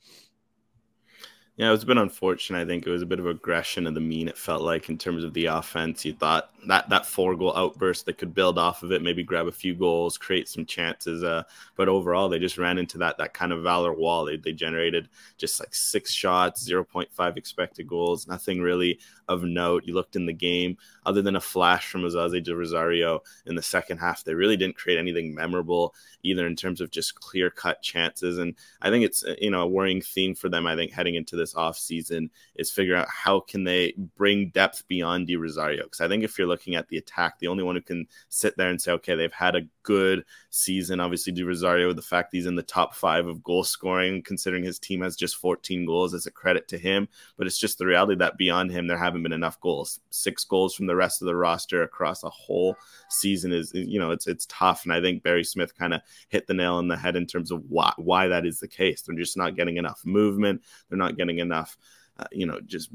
[1.56, 2.62] Yeah, it was a bit unfortunate.
[2.62, 4.28] I think it was a bit of aggression of the mean.
[4.28, 8.08] It felt like in terms of the offense, you thought that that four goal outburst
[8.08, 11.24] that could build off of it, maybe grab a few goals, create some chances.
[11.24, 11.44] Uh,
[11.76, 14.26] but overall, they just ran into that that kind of valor wall.
[14.26, 19.44] They, they generated just like six shots, zero point five expected goals, nothing really of
[19.44, 19.84] note.
[19.86, 23.62] You looked in the game, other than a flash from Osaze de Rosario in the
[23.62, 27.82] second half, they really didn't create anything memorable either in terms of just clear cut
[27.82, 28.38] chances.
[28.40, 30.66] And I think it's you know a worrying theme for them.
[30.66, 34.88] I think heading into this off season is figure out how can they bring depth
[34.88, 37.76] beyond De Rosario because I think if you're looking at the attack, the only one
[37.76, 41.00] who can sit there and say okay they've had a good season.
[41.00, 44.80] Obviously, De Rosario, the fact he's in the top five of goal scoring, considering his
[44.80, 47.08] team has just 14 goals, is a credit to him.
[47.38, 50.00] But it's just the reality that beyond him, there haven't been enough goals.
[50.10, 52.76] Six goals from the rest of the roster across a whole
[53.10, 54.84] season is, you know, it's it's tough.
[54.86, 57.52] And I think Barry Smith kind of hit the nail on the head in terms
[57.52, 59.02] of why why that is the case.
[59.02, 60.62] They're just not getting enough movement.
[60.90, 61.78] They're not getting enough.
[62.18, 62.90] Uh, you know, just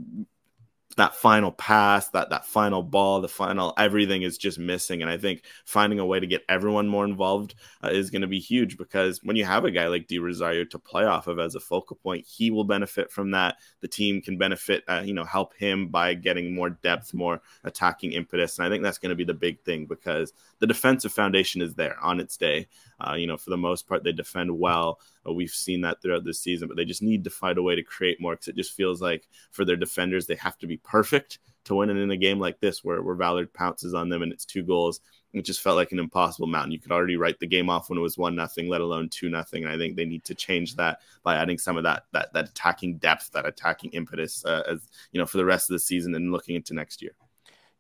[0.98, 5.00] that final pass, that that final ball, the final everything is just missing.
[5.00, 8.28] And I think finding a way to get everyone more involved uh, is going to
[8.28, 11.38] be huge because when you have a guy like De Rosario to play off of
[11.38, 13.56] as a focal point, he will benefit from that.
[13.80, 18.12] The team can benefit, uh, you know, help him by getting more depth, more attacking
[18.12, 18.58] impetus.
[18.58, 21.74] And I think that's going to be the big thing because the defensive foundation is
[21.74, 22.66] there on its day.
[23.00, 25.00] Uh, you know, for the most part, they defend well.
[25.26, 27.76] Uh, we've seen that throughout this season, but they just need to find a way
[27.76, 30.78] to create more because it just feels like for their defenders, they have to be
[30.78, 34.22] perfect to win it in a game like this where, where Valor pounces on them
[34.22, 35.00] and it's two goals.
[35.34, 36.72] It just felt like an impossible mountain.
[36.72, 39.28] You could already write the game off when it was one nothing, let alone two
[39.28, 39.64] nothing.
[39.64, 42.48] And I think they need to change that by adding some of that that that
[42.48, 46.14] attacking depth, that attacking impetus, uh, as you know, for the rest of the season
[46.14, 47.12] and looking into next year.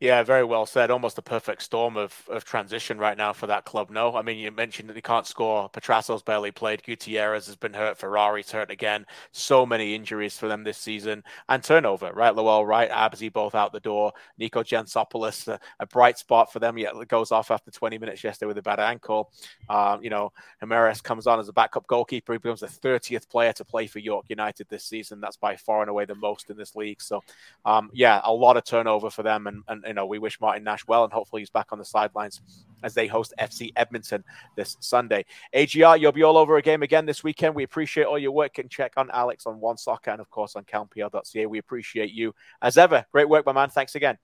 [0.00, 0.92] Yeah, very well said.
[0.92, 3.90] Almost a perfect storm of, of transition right now for that club.
[3.90, 5.68] No, I mean you mentioned that they can't score.
[5.70, 6.84] Petrasso's barely played.
[6.84, 7.98] Gutierrez has been hurt.
[7.98, 9.06] Ferrari's hurt again.
[9.32, 12.12] So many injuries for them this season and turnover.
[12.12, 14.12] Right, Lowell, right, Abzi both out the door.
[14.40, 16.78] Niko Giantsopoulos, a, a, bright spot for them.
[16.78, 19.32] Yet it goes off after 20 minutes yesterday with a bad ankle.
[19.68, 22.34] Um, you know, Jimenez comes on as a backup goalkeeper.
[22.34, 25.20] He becomes the 30th player to play for York United this season.
[25.20, 27.02] That's by far and away the most in this league.
[27.02, 27.24] So,
[27.64, 30.64] um, yeah, a lot of turnover for them and, and you know, we wish Martin
[30.64, 32.40] Nash well, and hopefully he's back on the sidelines
[32.82, 34.22] as they host FC Edmonton
[34.54, 35.24] this Sunday.
[35.52, 37.54] AGR, you'll be all over a game again this weekend.
[37.54, 40.54] We appreciate all your work and check on Alex on One Soccer and, of course,
[40.54, 41.46] on CanPL.ca.
[41.46, 43.04] We appreciate you as ever.
[43.10, 43.70] Great work, my man.
[43.70, 44.18] Thanks again.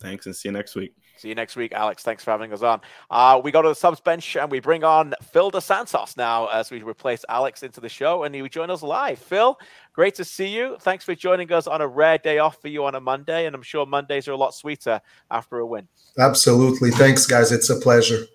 [0.00, 0.94] Thanks, and see you next week.
[1.16, 2.02] See you next week, Alex.
[2.02, 2.80] Thanks for having us on.
[3.10, 6.46] Uh, we go to the subs bench and we bring on Phil Dos Santos now
[6.48, 9.18] as we replace Alex into the show, and he join us live.
[9.18, 9.58] Phil,
[9.94, 10.76] great to see you.
[10.80, 13.54] Thanks for joining us on a rare day off for you on a Monday, and
[13.54, 15.88] I'm sure Mondays are a lot sweeter after a win.
[16.18, 16.90] Absolutely.
[16.90, 17.50] Thanks, guys.
[17.50, 18.26] It's a pleasure.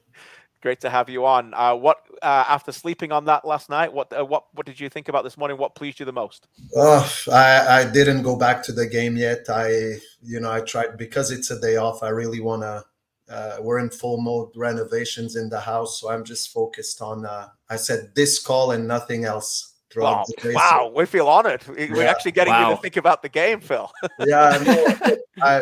[0.61, 1.55] Great to have you on.
[1.55, 3.91] Uh, what uh, after sleeping on that last night?
[3.91, 5.57] What uh, what what did you think about this morning?
[5.57, 6.47] What pleased you the most?
[6.75, 9.45] Oh, I, I didn't go back to the game yet.
[9.49, 12.03] I you know I tried because it's a day off.
[12.03, 12.85] I really want to.
[13.27, 17.25] Uh, we're in full mode renovations in the house, so I'm just focused on.
[17.25, 19.73] Uh, I said this call and nothing else.
[19.95, 21.67] Wow, wow, we feel honored.
[21.67, 22.03] We're yeah.
[22.03, 22.69] actually getting wow.
[22.69, 23.91] you to think about the game, Phil.
[24.19, 25.61] yeah, no, I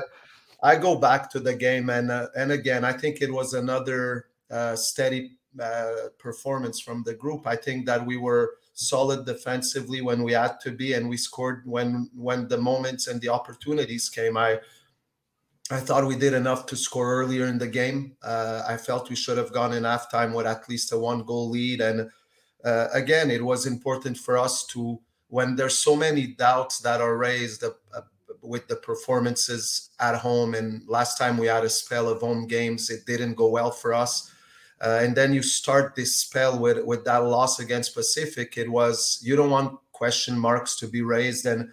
[0.62, 4.29] I go back to the game, and uh, and again, I think it was another
[4.76, 7.48] steady uh, performance from the group.
[7.48, 11.64] I think that we were solid defensively when we had to be, and we scored
[11.66, 14.38] when when the moments and the opportunities came.
[14.38, 14.60] I
[15.72, 18.16] I thought we did enough to score earlier in the game.
[18.24, 21.50] Uh, I felt we should have gone in halftime with at least a one goal
[21.50, 21.80] lead.
[21.80, 22.10] And
[22.66, 27.18] uh, again, it was important for us to, when there's so many doubts that are
[27.18, 28.02] raised uh,
[28.42, 30.56] with the performances at home.
[30.56, 33.94] And last time we had a spell of home games, it didn't go well for
[33.94, 34.32] us.
[34.82, 38.58] Uh, and then you start this spell with with that loss against Pacific.
[38.58, 41.70] It was you don't want question marks to be raised, and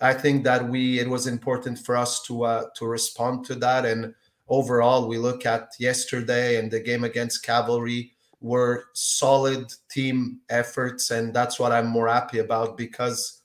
[0.00, 3.84] I think that we it was important for us to uh, to respond to that.
[3.84, 4.14] And
[4.48, 11.32] overall, we look at yesterday and the game against Cavalry were solid team efforts, and
[11.32, 13.42] that's what I'm more happy about because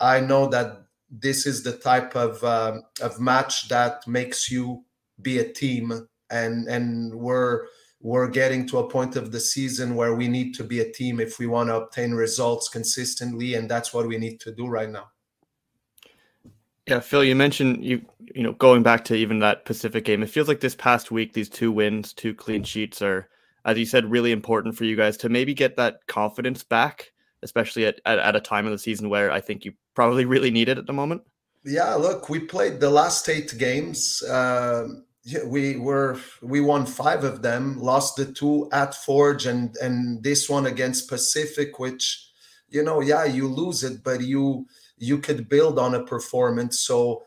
[0.00, 4.84] I know that this is the type of uh, of match that makes you
[5.22, 7.66] be a team, and and we're
[8.04, 11.18] we're getting to a point of the season where we need to be a team
[11.18, 14.90] if we want to obtain results consistently, and that's what we need to do right
[14.90, 15.10] now.
[16.86, 20.22] Yeah, Phil, you mentioned you you know going back to even that Pacific game.
[20.22, 23.30] It feels like this past week, these two wins, two clean sheets are,
[23.64, 27.10] as you said, really important for you guys to maybe get that confidence back,
[27.42, 30.50] especially at, at, at a time of the season where I think you probably really
[30.50, 31.22] need it at the moment.
[31.64, 34.22] Yeah, look, we played the last eight games.
[34.28, 35.06] Um,
[35.46, 40.48] we were we won five of them, lost the two at Forge, and and this
[40.48, 42.28] one against Pacific, which
[42.68, 44.66] you know, yeah, you lose it, but you
[44.98, 46.80] you could build on a performance.
[46.80, 47.22] So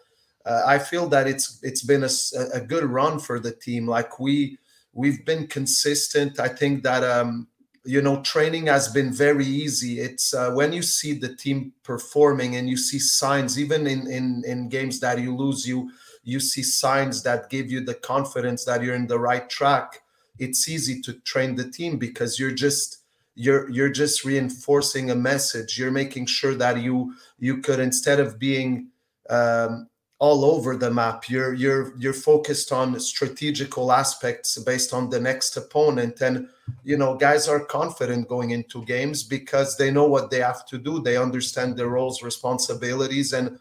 [0.45, 2.09] uh, I feel that it's it's been a,
[2.53, 3.87] a good run for the team.
[3.87, 4.57] Like we
[4.93, 6.39] we've been consistent.
[6.39, 7.47] I think that um,
[7.83, 9.99] you know training has been very easy.
[9.99, 14.43] It's uh, when you see the team performing and you see signs, even in in
[14.45, 15.89] in games that you lose, you
[16.27, 20.01] you see signs that give you the confidence that you're in the right track
[20.39, 22.99] it's easy to train the team because you're just
[23.35, 25.77] you're you're just reinforcing a message.
[25.77, 28.89] You're making sure that you you could instead of being
[29.29, 35.19] um, all over the map you're you're you're focused on strategical aspects based on the
[35.19, 36.21] next opponent.
[36.21, 36.47] And
[36.83, 40.77] you know guys are confident going into games because they know what they have to
[40.77, 40.99] do.
[40.99, 43.59] They understand their roles responsibilities and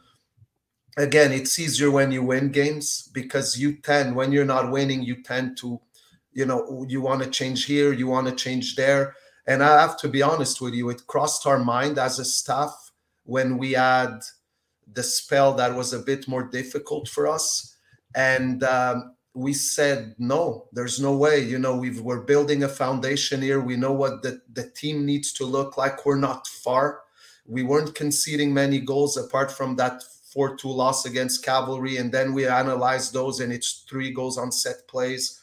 [0.97, 5.23] again, it's easier when you win games because you tend, when you're not winning, you
[5.23, 5.81] tend to,
[6.33, 9.15] you know, you want to change here, you want to change there.
[9.47, 12.93] And I have to be honest with you, it crossed our mind as a staff
[13.25, 14.21] when we had
[14.93, 17.77] the spell that was a bit more difficult for us.
[18.15, 21.41] And um, we said, no, there's no way.
[21.41, 23.61] You know, we are building a foundation here.
[23.61, 26.07] We know what the, the team needs to look like.
[26.07, 27.01] We're not far.
[27.45, 30.03] We weren't conceding many goals apart from that
[30.37, 31.97] 4 2 loss against Cavalry.
[31.97, 35.41] And then we analyzed those, and it's three goals on set plays.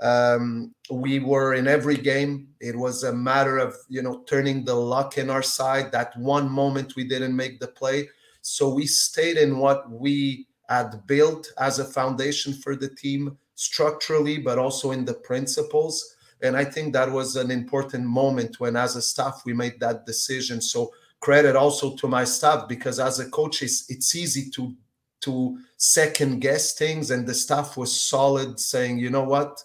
[0.00, 2.46] Um, we were in every game.
[2.60, 5.90] It was a matter of, you know, turning the luck in our side.
[5.90, 8.08] That one moment we didn't make the play.
[8.40, 14.38] So we stayed in what we had built as a foundation for the team structurally,
[14.38, 16.14] but also in the principles.
[16.42, 20.06] And I think that was an important moment when, as a staff, we made that
[20.06, 20.60] decision.
[20.60, 24.74] So credit also to my staff because as a coach it's, it's easy to
[25.20, 29.62] to second guess things and the staff was solid saying you know what?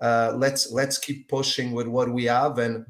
[0.00, 2.58] Uh, let's let's keep pushing with what we have.
[2.58, 2.86] And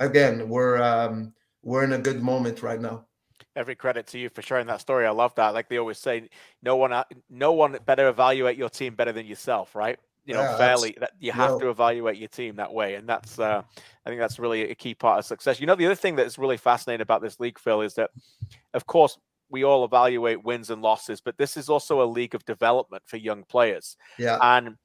[0.00, 3.06] again we're um, we're in a good moment right now.
[3.54, 5.06] Every credit to you for sharing that story.
[5.06, 5.54] I love that.
[5.54, 6.28] Like they always say
[6.62, 10.56] no one no one better evaluate your team better than yourself right you know, yeah,
[10.56, 12.94] fairly that you have to evaluate your team that way.
[12.94, 13.62] And that's uh
[14.04, 15.60] I think that's really a key part of success.
[15.60, 18.10] You know, the other thing that's really fascinating about this league, Phil, is that
[18.74, 19.18] of course
[19.50, 23.18] we all evaluate wins and losses, but this is also a league of development for
[23.18, 23.96] young players.
[24.18, 24.38] Yeah.
[24.40, 24.76] And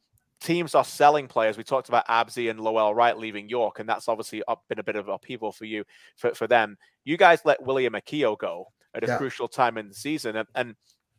[0.42, 1.58] teams are selling players.
[1.58, 4.84] We talked about Abzi and Lowell Wright leaving York, and that's obviously up, been a
[4.84, 5.86] bit of upheaval for you
[6.18, 6.78] for, for them.
[7.06, 9.18] You guys let William Akio go at a yeah.
[9.18, 10.36] crucial time in the season.
[10.36, 10.76] And, and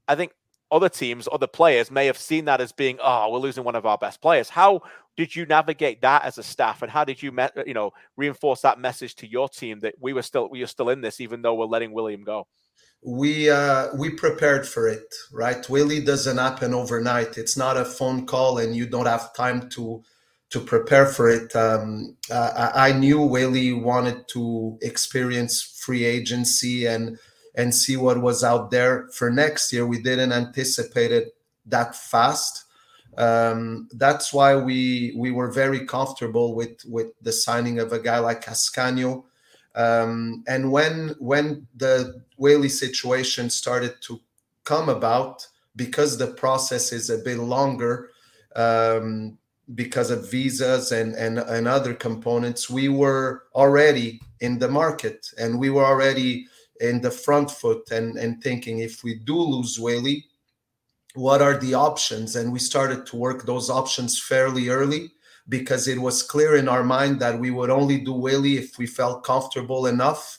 [0.07, 0.33] I think
[0.71, 3.87] other teams, other players may have seen that as being, oh, we're losing one of
[3.87, 4.49] our best players.
[4.49, 4.83] How
[5.17, 8.79] did you navigate that as a staff, and how did you, you know, reinforce that
[8.79, 11.55] message to your team that we were still we are still in this, even though
[11.55, 12.47] we're letting William go?
[13.03, 15.69] We uh, we prepared for it, right?
[15.69, 17.37] Willie doesn't happen overnight.
[17.37, 20.03] It's not a phone call, and you don't have time to
[20.51, 21.55] to prepare for it.
[21.55, 27.19] Um, uh, I knew Willie wanted to experience free agency and
[27.59, 29.85] and see what was out there for next year.
[29.85, 31.35] We didn't anticipate it
[31.67, 32.65] that fast.
[33.19, 38.21] Um, that's why we we were very comfortable with with the signing of a guy
[38.21, 39.25] like Ascanio.
[39.75, 44.21] Um, and when when the Whaley situation started to
[44.65, 45.45] come about,
[45.75, 48.11] because the process is a bit longer,
[48.55, 49.37] um,
[49.75, 55.59] because of visas and, and and other components, we were already in the market, and
[55.59, 56.47] we were already
[56.81, 60.27] in the front foot and, and thinking if we do lose Whaley,
[61.15, 62.37] what are the options?
[62.37, 65.13] And we started to work those options fairly early
[65.49, 68.87] because it was clear in our mind that we would only do Whaley if we
[68.87, 70.39] felt comfortable enough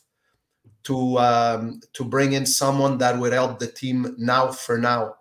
[0.83, 5.15] to um, to bring in someone that would help the team now for now.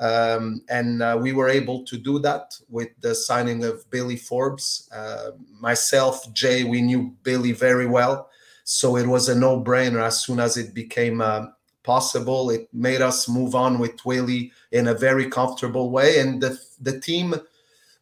[0.00, 4.88] Um, and uh, we were able to do that with the signing of Billy Forbes.
[4.92, 8.28] Uh, myself, Jay, we knew Billy very well.
[8.72, 11.48] So it was a no brainer as soon as it became uh,
[11.82, 12.48] possible.
[12.48, 16.18] It made us move on with Willie in a very comfortable way.
[16.18, 17.34] And the, the team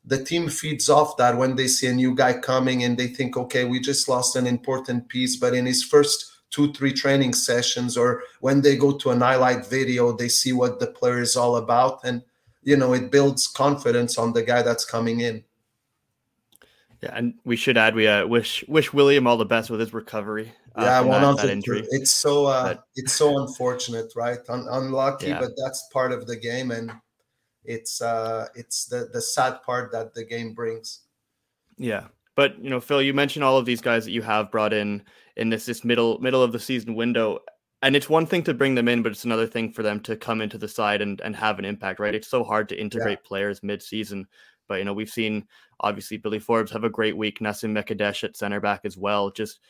[0.05, 3.37] the team feeds off that when they see a new guy coming and they think,
[3.37, 5.37] okay, we just lost an important piece.
[5.37, 9.67] But in his first two, three training sessions, or when they go to an highlight
[9.67, 12.01] video, they see what the player is all about.
[12.03, 12.23] And,
[12.63, 15.45] you know, it builds confidence on the guy that's coming in.
[17.03, 19.95] Yeah, and we should add we uh, wish wish William all the best with his
[19.95, 20.53] recovery.
[20.77, 21.87] Uh, yeah, one that, of that injury.
[21.91, 24.39] It's so uh, but, it's so unfortunate, right?
[24.49, 25.41] Un- unlucky, Yeah.
[25.41, 26.93] but that's part of the game, and
[27.65, 31.01] it's uh, it's the the sad part that the game brings.
[31.77, 32.07] Yeah,
[32.37, 35.03] but you know, Phil, you mentioned all of these guys that you have brought in
[35.37, 37.41] in this this middle middle of the season window,
[37.83, 40.17] and it's one thing to bring them in, but it's another thing for them to
[40.17, 42.15] come into the side and and have an impact, right?
[42.15, 44.27] It's so hard to integrate players mid season,
[44.69, 45.47] but you know, we've seen
[45.81, 49.61] obviously Billy Forbes have a great week, Nassim Mekideche at center back as well, just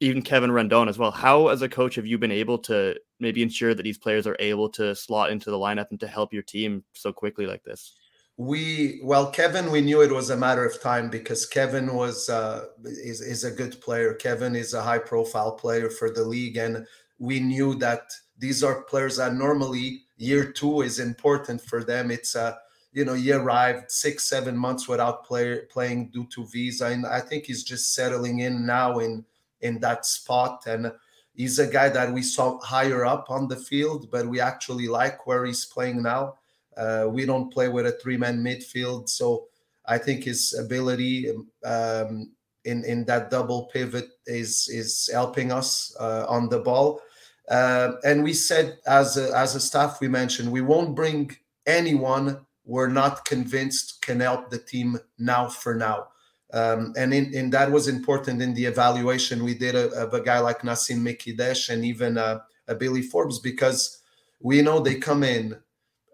[0.00, 1.10] even Kevin Rendon as well.
[1.10, 4.36] How, as a coach, have you been able to maybe ensure that these players are
[4.40, 7.94] able to slot into the lineup and to help your team so quickly like this?
[8.38, 12.66] We well, Kevin, we knew it was a matter of time because Kevin was uh,
[12.84, 14.12] is is a good player.
[14.12, 16.86] Kevin is a high profile player for the league, and
[17.18, 18.02] we knew that
[18.38, 22.10] these are players that normally year two is important for them.
[22.10, 22.58] It's a
[22.92, 27.20] you know he arrived six seven months without player playing due to visa, and I
[27.20, 29.24] think he's just settling in now in
[29.60, 30.92] in that spot and.
[31.36, 35.26] He's a guy that we saw higher up on the field, but we actually like
[35.26, 36.36] where he's playing now.
[36.76, 39.48] Uh, we don't play with a three-man midfield, so
[39.84, 41.30] I think his ability
[41.64, 42.32] um,
[42.64, 47.00] in in that double pivot is is helping us uh, on the ball.
[47.48, 51.30] Uh, and we said as a, as a staff, we mentioned we won't bring
[51.66, 56.08] anyone we're not convinced can help the team now for now.
[56.52, 59.42] Um, and in, that was important in the evaluation.
[59.42, 63.38] We did of, of a guy like Nassim Mekideche and even uh, a Billy Forbes
[63.40, 64.02] because
[64.40, 65.56] we know they come in.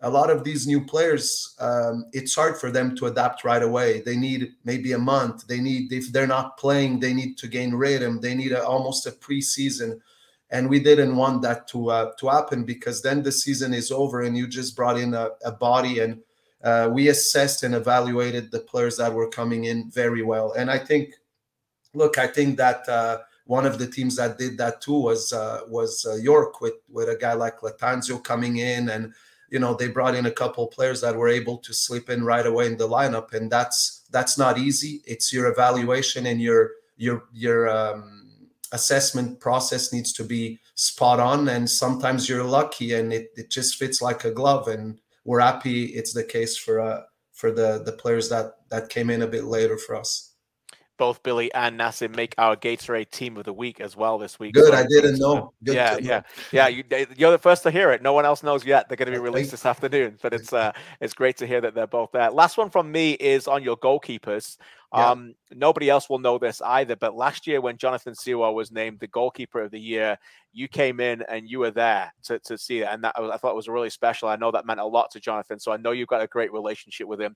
[0.05, 4.01] A lot of these new players um, it's hard for them to adapt right away.
[4.01, 5.47] They need maybe a month.
[5.47, 8.21] They need if they're not playing they need to gain rhythm.
[8.21, 10.01] They need a, almost a preseason.
[10.51, 14.23] And we didn't want that to uh, to happen because then the season is over
[14.23, 16.19] and you just brought in a, a body and
[16.65, 20.53] uh, we assessed and evaluated the players that were coming in very well.
[20.53, 21.15] And i think
[21.95, 25.61] look i think that uh, one of the teams that did that too was uh,
[25.69, 29.13] was uh, york with with a guy like latanzio coming in and
[29.53, 32.47] you know they brought in a couple players that were able to slip in right
[32.47, 33.35] away in the lineup.
[33.35, 35.03] And that's that's not easy.
[35.07, 41.49] It's your evaluation and your your your um, assessment process needs to be spot on.
[41.49, 44.69] And sometimes you're lucky and it, it just fits like a glove.
[44.69, 47.03] And we're happy it's the case for uh
[47.33, 50.33] for the the players that that came in a bit later for us
[51.03, 54.55] both Billy and Nassim make our Gatorade team of the week as well this week.
[54.55, 55.53] Good, So I didn't know.
[55.65, 55.99] Good yeah, know.
[56.01, 56.69] yeah, yeah.
[56.69, 56.85] You,
[57.17, 58.03] you're the first to hear it.
[58.03, 58.89] No one else knows yet.
[58.89, 60.71] They're going to be released this afternoon, but it's uh,
[61.01, 62.31] it's great to hear that they're both there.
[62.31, 64.59] Last one from me is on your goalkeepers.
[64.95, 65.11] Yeah.
[65.11, 69.01] Um, nobody else will know this either, but last year when Jonathan Sirois was named
[69.01, 70.19] the goalkeeper of the year,
[70.53, 73.57] you came in and you were there to, to see it, and that I thought
[73.57, 74.29] was really special.
[74.29, 76.53] I know that meant a lot to Jonathan, so I know you've got a great
[76.53, 77.35] relationship with him.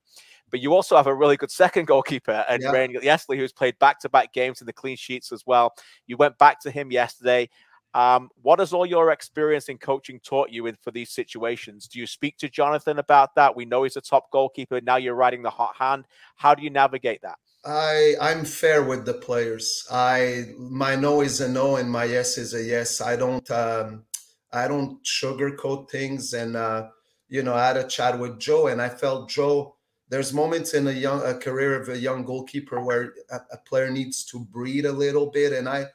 [0.51, 2.71] But you also have a really good second goalkeeper, and Yeah.
[2.71, 5.73] Ryan Yesli, who's played back-to-back games in the clean sheets as well.
[6.05, 7.49] You went back to him yesterday.
[7.93, 11.87] Um, what has all your experience in coaching taught you in for these situations?
[11.87, 13.55] Do you speak to Jonathan about that?
[13.55, 14.79] We know he's a top goalkeeper.
[14.81, 16.05] Now you're riding the hot hand.
[16.35, 17.39] How do you navigate that?
[17.65, 19.85] I I'm fair with the players.
[19.91, 23.01] I my no is a no and my yes is a yes.
[23.01, 24.05] I don't um
[24.51, 26.89] I don't sugarcoat things and uh
[27.27, 29.75] you know I had a chat with Joe and I felt Joe
[30.09, 33.89] there's moments in a young a career of a young goalkeeper where a, a player
[33.91, 35.87] needs to breathe a little bit and I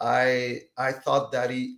[0.00, 1.76] I I thought that he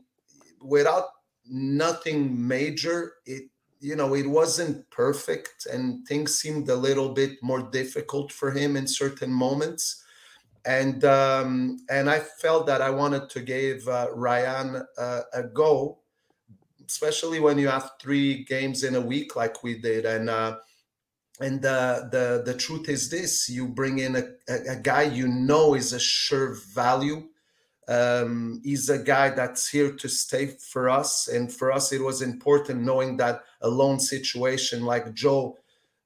[0.62, 1.06] without
[1.46, 3.49] nothing major it
[3.80, 8.76] you know it wasn't perfect and things seemed a little bit more difficult for him
[8.76, 10.04] in certain moments.
[10.66, 16.00] And um and i felt that i wanted to give uh, ryan uh, a go
[16.90, 20.04] especially when you have three games in a week like we did.
[20.04, 20.58] And uh
[21.40, 25.28] and the the the truth is this you bring in a, a, a guy you
[25.28, 27.28] know is a sure value
[27.90, 31.26] um, he's a guy that's here to stay for us.
[31.26, 35.58] And for us, it was important knowing that a loan situation like Joe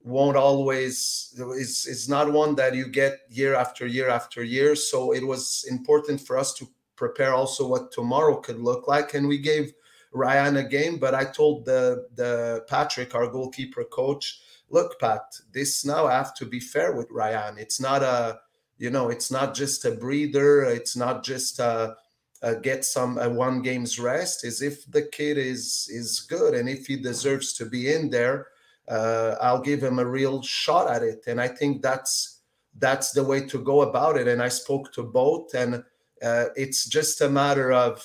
[0.03, 4.75] won't always is is not one that you get year after year after year.
[4.75, 9.13] So it was important for us to prepare also what tomorrow could look like.
[9.13, 9.73] And we gave
[10.11, 15.21] Ryan a game, but I told the the Patrick, our goalkeeper coach, look, Pat,
[15.53, 17.59] this now I have to be fair with Ryan.
[17.59, 18.39] It's not a
[18.77, 21.95] you know it's not just a breather it's not just a,
[22.41, 26.67] a get some a one game's rest is if the kid is is good and
[26.67, 28.47] if he deserves to be in there
[28.89, 31.23] uh, i'll give him a real shot at it.
[31.27, 32.41] And i think that's
[32.77, 34.27] that's the way to go about it.
[34.27, 35.83] And i spoke to both and
[36.21, 38.03] uh, it's just a matter of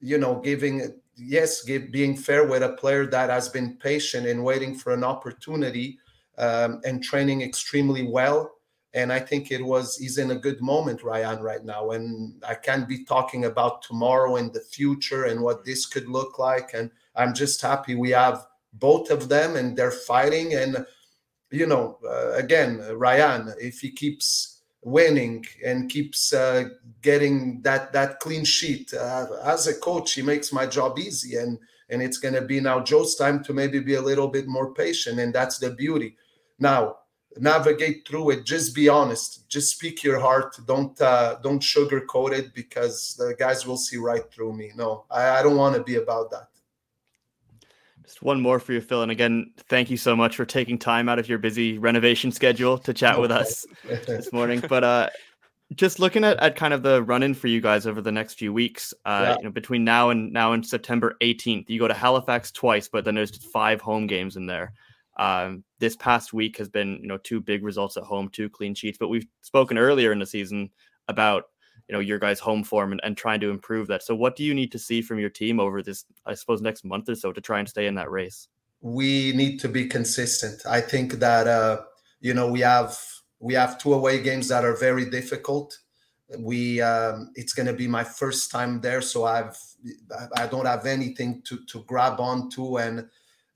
[0.00, 4.44] you know giving yes give, being fair with a player that has been patient and
[4.44, 5.98] waiting for an opportunity
[6.38, 8.57] um, and training extremely well
[8.94, 11.90] and I think it was he's in a good moment, Ryan, right now.
[11.90, 16.38] And I can't be talking about tomorrow and the future and what this could look
[16.38, 16.70] like.
[16.74, 20.54] And I'm just happy we have both of them and they're fighting.
[20.54, 20.86] And
[21.50, 26.68] you know, uh, again, Ryan, if he keeps winning and keeps uh,
[27.02, 31.36] getting that that clean sheet uh, as a coach, he makes my job easy.
[31.36, 31.58] And
[31.90, 34.72] and it's going to be now Joe's time to maybe be a little bit more
[34.72, 36.16] patient, and that's the beauty.
[36.58, 36.96] Now
[37.40, 38.44] navigate through it.
[38.44, 39.48] Just be honest.
[39.48, 40.56] Just speak your heart.
[40.66, 44.72] Don't uh, don't sugarcoat it because the guys will see right through me.
[44.76, 46.48] No i, I don't want to be about that.
[48.04, 49.02] Just one more for you phil.
[49.02, 52.78] And again thank you so much for taking time out of your busy renovation schedule
[52.78, 53.20] to chat okay.
[53.20, 53.66] with us
[54.06, 54.62] this morning.
[54.68, 55.10] But uh
[55.74, 58.34] just looking at, at kind of the run in for you guys over the next
[58.34, 59.36] few weeks uh yeah.
[59.36, 63.04] you know between now and now and september 18th you go to halifax twice but
[63.04, 64.72] then there's five home games in there
[65.18, 68.74] um, this past week has been, you know, two big results at home, two clean
[68.74, 68.98] sheets.
[68.98, 70.70] But we've spoken earlier in the season
[71.08, 71.44] about,
[71.88, 74.02] you know, your guys' home form and, and trying to improve that.
[74.02, 76.84] So, what do you need to see from your team over this, I suppose, next
[76.84, 78.48] month or so to try and stay in that race?
[78.80, 80.62] We need to be consistent.
[80.66, 81.82] I think that, uh,
[82.20, 82.96] you know, we have
[83.40, 85.76] we have two away games that are very difficult.
[86.38, 89.56] We um, it's going to be my first time there, so I've
[90.36, 93.08] I don't have anything to to grab onto and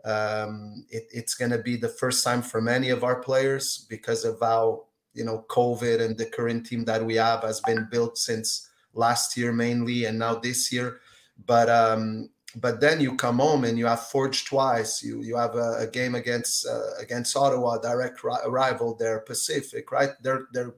[0.04, 4.24] um, it, it's going to be the first time for many of our players because
[4.24, 4.84] of how
[5.14, 9.36] you know COVID and the current team that we have has been built since last
[9.36, 11.00] year mainly, and now this year.
[11.46, 15.02] But um, but then you come home and you have Forge twice.
[15.02, 19.90] You you have a, a game against uh, against Ottawa, direct ri- rival there, Pacific,
[19.92, 20.10] right?
[20.22, 20.74] They're they're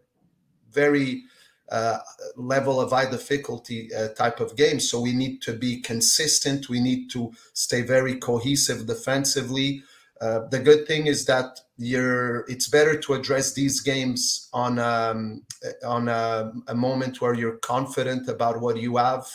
[0.70, 1.24] very
[1.70, 1.98] uh,
[2.36, 4.80] level of high difficulty uh, type of game.
[4.80, 6.68] So we need to be consistent.
[6.68, 9.82] We need to stay very cohesive defensively.
[10.20, 12.44] Uh, the good thing is that you're.
[12.48, 15.42] It's better to address these games on um,
[15.84, 19.26] on a, a, moment where you're confident about what you have,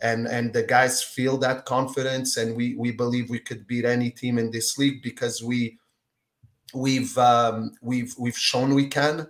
[0.00, 4.10] and and the guys feel that confidence, and we we believe we could beat any
[4.10, 5.78] team in this league because we
[6.72, 9.26] we've um, we've we've shown we can.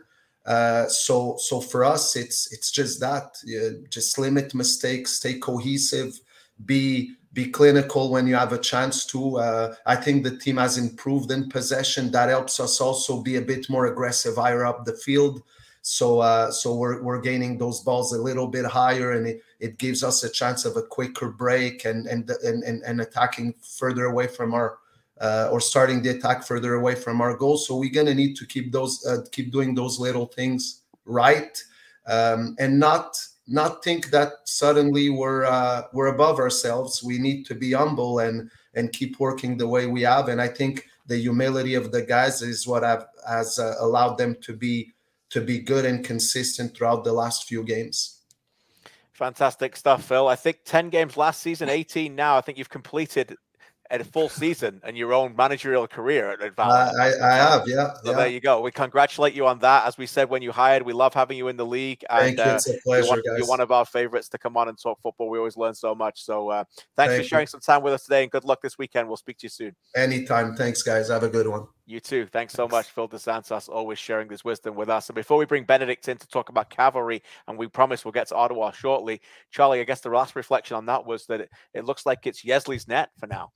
[0.50, 3.36] Uh, so so for us, it's it's just that.
[3.88, 6.18] Just limit mistakes, stay cohesive,
[6.64, 9.38] be be clinical when you have a chance to.
[9.38, 12.10] Uh, I think the team has improved in possession.
[12.10, 15.40] That helps us also be a bit more aggressive higher up the field.
[15.82, 19.78] So uh, so we're we're gaining those balls a little bit higher, and it, it
[19.78, 24.26] gives us a chance of a quicker break and and and and, attacking further away
[24.26, 24.78] from our
[25.50, 27.56] or starting the attack further away from our goal.
[27.56, 31.62] So we're gonna need to keep those uh, keep doing those little things right,
[32.06, 33.16] um, and not
[33.46, 37.02] not think that suddenly we're uh, we're above ourselves.
[37.02, 40.28] We need to be humble and and keep working the way we have.
[40.28, 44.36] And I think the humility of the guys is what I've, has uh, allowed them
[44.42, 44.92] to be
[45.30, 48.20] to be good and consistent throughout the last few games.
[49.12, 50.26] Fantastic stuff, Phil.
[50.26, 52.36] I think 10 games last season, 18 now.
[52.36, 53.36] I think you've completed
[53.90, 56.92] a full season and your own managerial career at Valor.
[56.98, 57.94] I, I, have, yeah.
[58.04, 58.16] So yeah.
[58.16, 58.60] there you go.
[58.60, 59.86] We congratulate you on that.
[59.86, 62.04] As we said when you hired, we love having you in the league.
[62.08, 62.54] And, Thank you.
[62.54, 63.38] It's a pleasure, you're one, guys.
[63.38, 65.28] You're one of our favorites to come on and talk football.
[65.28, 66.22] We always learn so much.
[66.24, 66.64] So uh,
[66.96, 67.48] thanks Thank for sharing you.
[67.48, 69.08] some time with us today and good luck this weekend.
[69.08, 69.76] We'll speak to you soon.
[69.96, 70.54] Anytime.
[70.54, 71.08] Thanks, guys.
[71.08, 71.66] Have a good one.
[71.90, 72.26] You too.
[72.26, 75.08] Thanks so much, Phil Dos Santos, always sharing this wisdom with us.
[75.08, 78.28] And before we bring Benedict in to talk about cavalry, and we promise we'll get
[78.28, 79.20] to Ottawa shortly,
[79.50, 82.44] Charlie, I guess the last reflection on that was that it, it looks like it's
[82.44, 83.50] Yesli's net for now.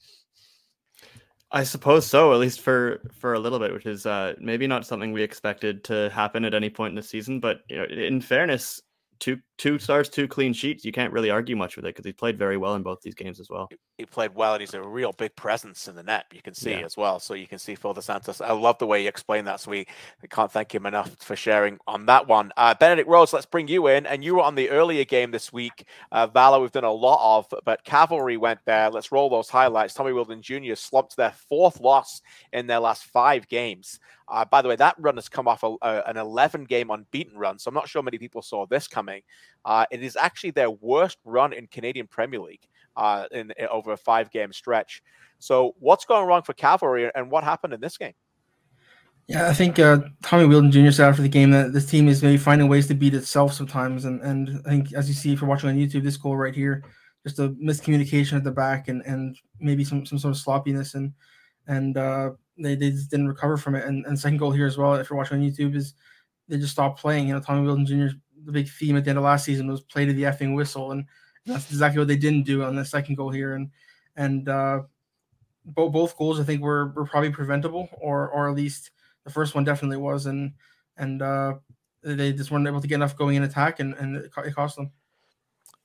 [1.55, 4.85] I suppose so, at least for for a little bit, which is uh, maybe not
[4.85, 7.39] something we expected to happen at any point in the season.
[7.39, 8.83] But you know, in fairness,
[9.19, 10.85] two two stars, two clean sheets.
[10.85, 13.15] You can't really argue much with it because he played very well in both these
[13.15, 13.69] games as well.
[13.99, 16.27] He played well, and he's a real big presence in the net.
[16.33, 16.85] You can see yeah.
[16.85, 17.21] as well.
[17.21, 18.41] So you can see Phil Dos Santos.
[18.41, 19.61] I love the way you explained that.
[19.61, 19.87] So we
[20.31, 22.53] can't thank him enough for sharing on that one.
[22.57, 24.07] Uh, Benedict Rose, let's bring you in.
[24.07, 25.87] And you were on the earlier game this week.
[26.11, 28.91] Uh, Valor, we've done a lot of, but Cavalry went there.
[28.91, 29.95] Let's roll those highlights.
[29.95, 30.75] Tommy Wheeldon Jr.
[30.75, 32.21] slumped their fourth loss
[32.53, 34.01] in their last five games.
[34.29, 37.37] Uh, by the way, that run has come off a, a, an 11 game unbeaten
[37.37, 37.59] run.
[37.59, 39.23] So I'm not sure many people saw this coming.
[39.65, 42.67] Uh, it is actually their worst run in Canadian Premier League
[42.97, 45.03] uh, in, in, over a five game stretch.
[45.39, 48.15] So what's going wrong for Cavalry and what happened in this game?
[49.27, 50.91] Yeah, I think uh, Tommy Wheeldon Jr.
[50.91, 54.05] said after the game that this team is maybe finding ways to beat itself sometimes.
[54.05, 56.55] And, and I think, as you see if you're watching on YouTube, this goal right
[56.55, 56.85] here,
[57.27, 60.95] just a miscommunication at the back and, and maybe some, some sort of sloppiness.
[60.95, 61.15] And,
[61.67, 63.85] and uh, they, they just didn't recover from it.
[63.85, 65.95] And, and second goal here as well, if you're watching on YouTube, is
[66.49, 67.29] they just stopped playing.
[67.29, 68.17] You know, Tommy Wheeldon Jr.
[68.45, 70.93] the big theme at the end of last season was play to the effing whistle,
[70.93, 71.07] and
[71.47, 73.55] that's exactly what they didn't do on the second goal here.
[73.55, 73.71] And
[74.17, 74.83] and uh,
[75.65, 78.91] both both goals I think were were probably preventable, or or at least
[79.25, 80.27] the first one definitely was.
[80.27, 80.53] And
[80.97, 81.55] and uh,
[82.03, 84.91] they just weren't able to get enough going in attack, and and it cost them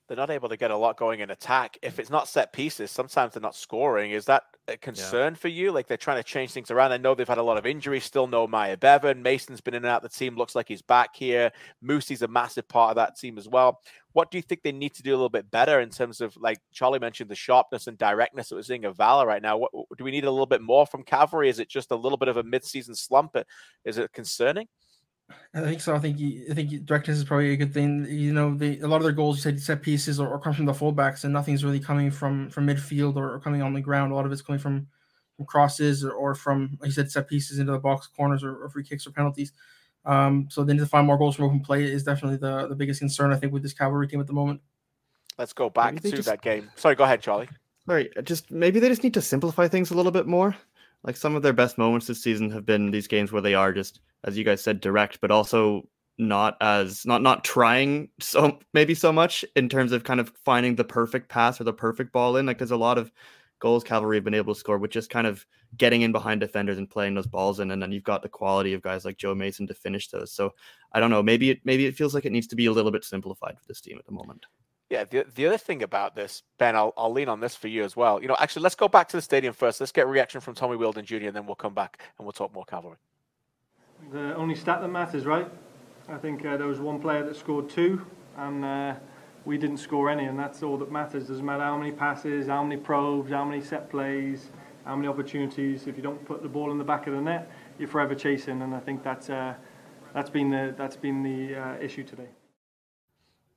[0.09, 1.77] they're not able to get a lot going in attack.
[1.81, 4.11] If it's not set pieces, sometimes they're not scoring.
[4.11, 5.37] Is that a concern yeah.
[5.37, 5.71] for you?
[5.71, 6.91] Like they're trying to change things around.
[6.91, 8.03] I know they've had a lot of injuries.
[8.03, 9.21] Still no Myer Bevan.
[9.21, 10.35] Mason's been in and out the team.
[10.35, 11.51] Looks like he's back here.
[11.81, 13.81] Musse's a massive part of that team as well.
[14.13, 16.35] What do you think they need to do a little bit better in terms of
[16.35, 19.57] like Charlie mentioned the sharpness and directness that we're seeing of Valor right now?
[19.57, 21.49] What do we need a little bit more from Cavalry?
[21.49, 23.37] Is it just a little bit of a mid-season slump?
[23.85, 24.67] Is it concerning?
[25.53, 25.95] I think so.
[25.95, 26.17] I think
[26.49, 28.05] I think directness is probably a good thing.
[28.09, 30.53] You know, the a lot of their goals you said set pieces or, or come
[30.53, 33.81] from the fullbacks, and nothing's really coming from from midfield or, or, coming on the
[33.81, 34.11] ground.
[34.11, 34.87] A lot of it's coming from
[35.35, 38.63] from crosses or, or from like you said set pieces into the box corners or,
[38.63, 39.53] or free kicks or penalties.
[40.05, 42.75] Um, so they need to find more goals from open play is definitely the the
[42.75, 44.61] biggest concern I think with this cavalry team at the moment.
[45.37, 46.69] Let's go back to just, that game.
[46.75, 47.49] Sorry, go ahead, Charlie.
[47.87, 50.55] Sorry, just maybe they just need to simplify things a little bit more.
[51.03, 53.71] Like some of their best moments this season have been these games where they are
[53.71, 58.93] just as you guys said, direct, but also not as not not trying so maybe
[58.93, 62.35] so much in terms of kind of finding the perfect pass or the perfect ball
[62.35, 62.45] in.
[62.45, 63.11] Like there's a lot of
[63.59, 65.45] goals cavalry have been able to score with just kind of
[65.77, 68.73] getting in behind defenders and playing those balls in and then you've got the quality
[68.73, 70.51] of guys like joe mason to finish those so
[70.93, 72.91] i don't know maybe it maybe it feels like it needs to be a little
[72.91, 74.45] bit simplified for this team at the moment
[74.89, 77.83] yeah, the, the other thing about this, Ben, I'll, I'll lean on this for you
[77.83, 78.19] as well.
[78.19, 79.79] You know, actually, let's go back to the stadium first.
[79.79, 82.51] Let's get reaction from Tommy Wheeldon Jr., and then we'll come back and we'll talk
[82.55, 82.97] more cavalry
[84.11, 85.49] the only stat that matters, right?
[86.07, 88.05] I think uh, there was one player that scored two,
[88.37, 88.95] and uh,
[89.45, 91.27] we didn't score any, and that's all that matters.
[91.27, 94.49] Doesn't matter how many passes, how many probes, how many set plays,
[94.85, 95.87] how many opportunities.
[95.87, 98.61] If you don't put the ball in the back of the net, you're forever chasing,
[98.61, 99.53] and I think that's uh,
[100.13, 102.29] that's been the that's been the uh, issue today.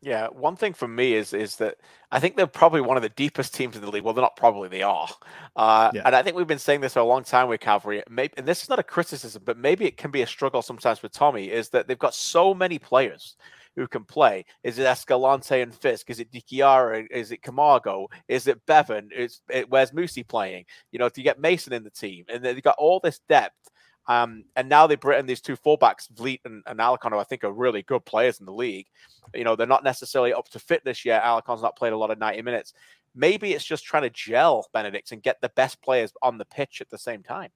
[0.05, 1.77] Yeah, one thing for me is is that
[2.11, 4.03] I think they're probably one of the deepest teams in the league.
[4.03, 5.09] Well, they're not probably, they are.
[5.55, 6.03] Uh, yeah.
[6.05, 8.03] And I think we've been saying this for a long time with Cavalry.
[8.11, 11.03] Maybe, and this is not a criticism, but maybe it can be a struggle sometimes
[11.03, 11.51] with Tommy.
[11.51, 13.37] Is that they've got so many players
[13.77, 14.45] who can play.
[14.65, 16.11] Is it Escalante and Fisk?
[16.11, 17.07] Is it Dichiara?
[17.11, 18.09] Is it Camargo?
[18.29, 19.09] Is it Bevan?
[19.17, 20.65] Is it, where's Musse playing?
[20.91, 23.71] You know, to get Mason in the team, and they've got all this depth.
[24.09, 27.45] Um, and now they bring in these two fullbacks, Vliet and, and Alicon, I think
[27.45, 28.87] are really good players in the league.
[29.35, 31.23] You know, they're not necessarily up to fitness yet.
[31.23, 32.75] Alicon's not played a lot of 90 minutes.
[33.15, 36.81] Maybe it's just trying to gel Benedict and get the best players on the pitch
[36.81, 37.51] at the same time.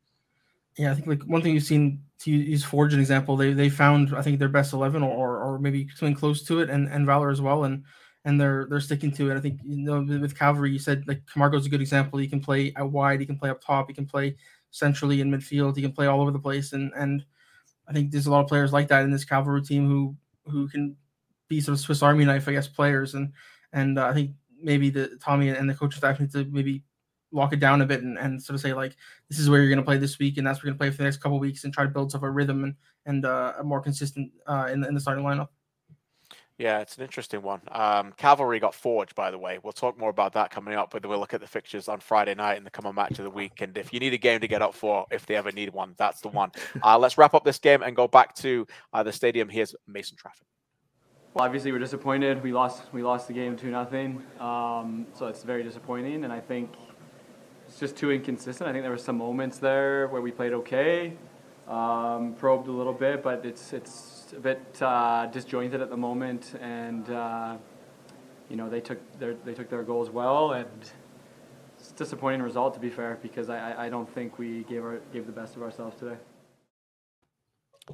[0.77, 3.71] Yeah, I think like one thing you've seen to use Forge an example, they they
[3.71, 7.07] found I think their best eleven or or maybe something close to it, and and
[7.07, 7.83] Valor as well, and
[8.27, 9.39] and they're they're sticking to it.
[9.39, 12.19] I think you know with Cavalry, you said like Camargo's a good example.
[12.19, 14.37] He can play out wide, he can play up top, he can play
[14.71, 15.77] centrally in midfield.
[15.77, 17.25] He can play all over the place, and and
[17.89, 20.69] I think there's a lot of players like that in this cavalry team who who
[20.69, 20.97] can
[21.49, 23.15] be sort of Swiss Army knife, I guess, players.
[23.15, 23.33] And
[23.73, 26.83] and uh, I think maybe the Tommy and the coaching staff need to maybe
[27.33, 28.97] lock it down a bit and, and sort of say like
[29.29, 30.83] this is where you're going to play this week and that's where you're going to
[30.85, 33.25] play for the next couple weeks and try to build of a rhythm and and
[33.25, 35.49] uh, a more consistent uh, in, in the starting lineup.
[36.59, 37.61] Yeah, it's an interesting one.
[37.71, 39.59] Um, Cavalry got forged, by the way.
[39.63, 42.35] We'll talk more about that coming up, but we'll look at the fixtures on Friday
[42.35, 43.61] night and the coming match of the week.
[43.61, 45.95] And if you need a game to get up for, if they ever need one,
[45.99, 46.53] that's the one.
[46.83, 49.51] Uh, let's wrap up this game and go back to uh, the stadium.
[49.51, 50.47] Here's Mason Trafford.
[51.35, 52.43] Well, obviously we're disappointed.
[52.43, 52.85] We lost.
[52.93, 54.23] We lost the game two nothing.
[54.41, 56.73] Um, so it's very disappointing, and I think
[57.69, 58.67] it's just too inconsistent.
[58.67, 61.13] I think there were some moments there where we played okay,
[61.69, 66.55] um, probed a little bit, but it's it's a bit uh, disjointed at the moment,
[66.61, 67.57] and uh,
[68.49, 70.91] you know they took their they took their goals well, and
[71.79, 75.01] it's a disappointing result to be fair because I, I don't think we gave our
[75.13, 76.17] gave the best of ourselves today.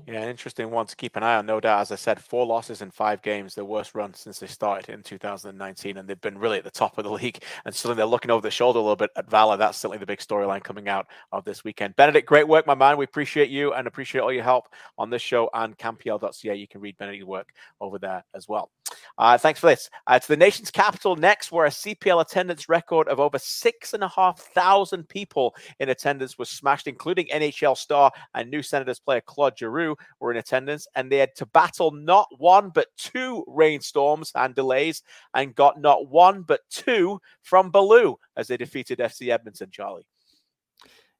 [0.07, 1.81] Yeah, interesting one to keep an eye on, no doubt.
[1.81, 5.03] As I said, four losses in five games, the worst run since they started in
[5.03, 7.43] 2019, and they've been really at the top of the league.
[7.67, 9.59] And suddenly they're looking over the shoulder a little bit at Valor.
[9.59, 11.95] That's certainly the big storyline coming out of this weekend.
[11.97, 12.97] Benedict, great work, my man.
[12.97, 16.55] We appreciate you and appreciate all your help on this show and CanPL.ca.
[16.55, 18.71] You can read Benedict's work over there as well.
[19.19, 19.91] Uh, thanks for this.
[20.07, 24.03] Uh, to the nation's capital next, where a CPL attendance record of over six and
[24.03, 29.21] a half thousand people in attendance was smashed, including NHL star and new Senators player
[29.21, 29.82] Claude Giroux
[30.21, 35.03] were in attendance, and they had to battle not one but two rainstorms and delays,
[35.35, 39.71] and got not one but two from Ballou as they defeated FC Edmonton.
[39.71, 40.07] Charlie.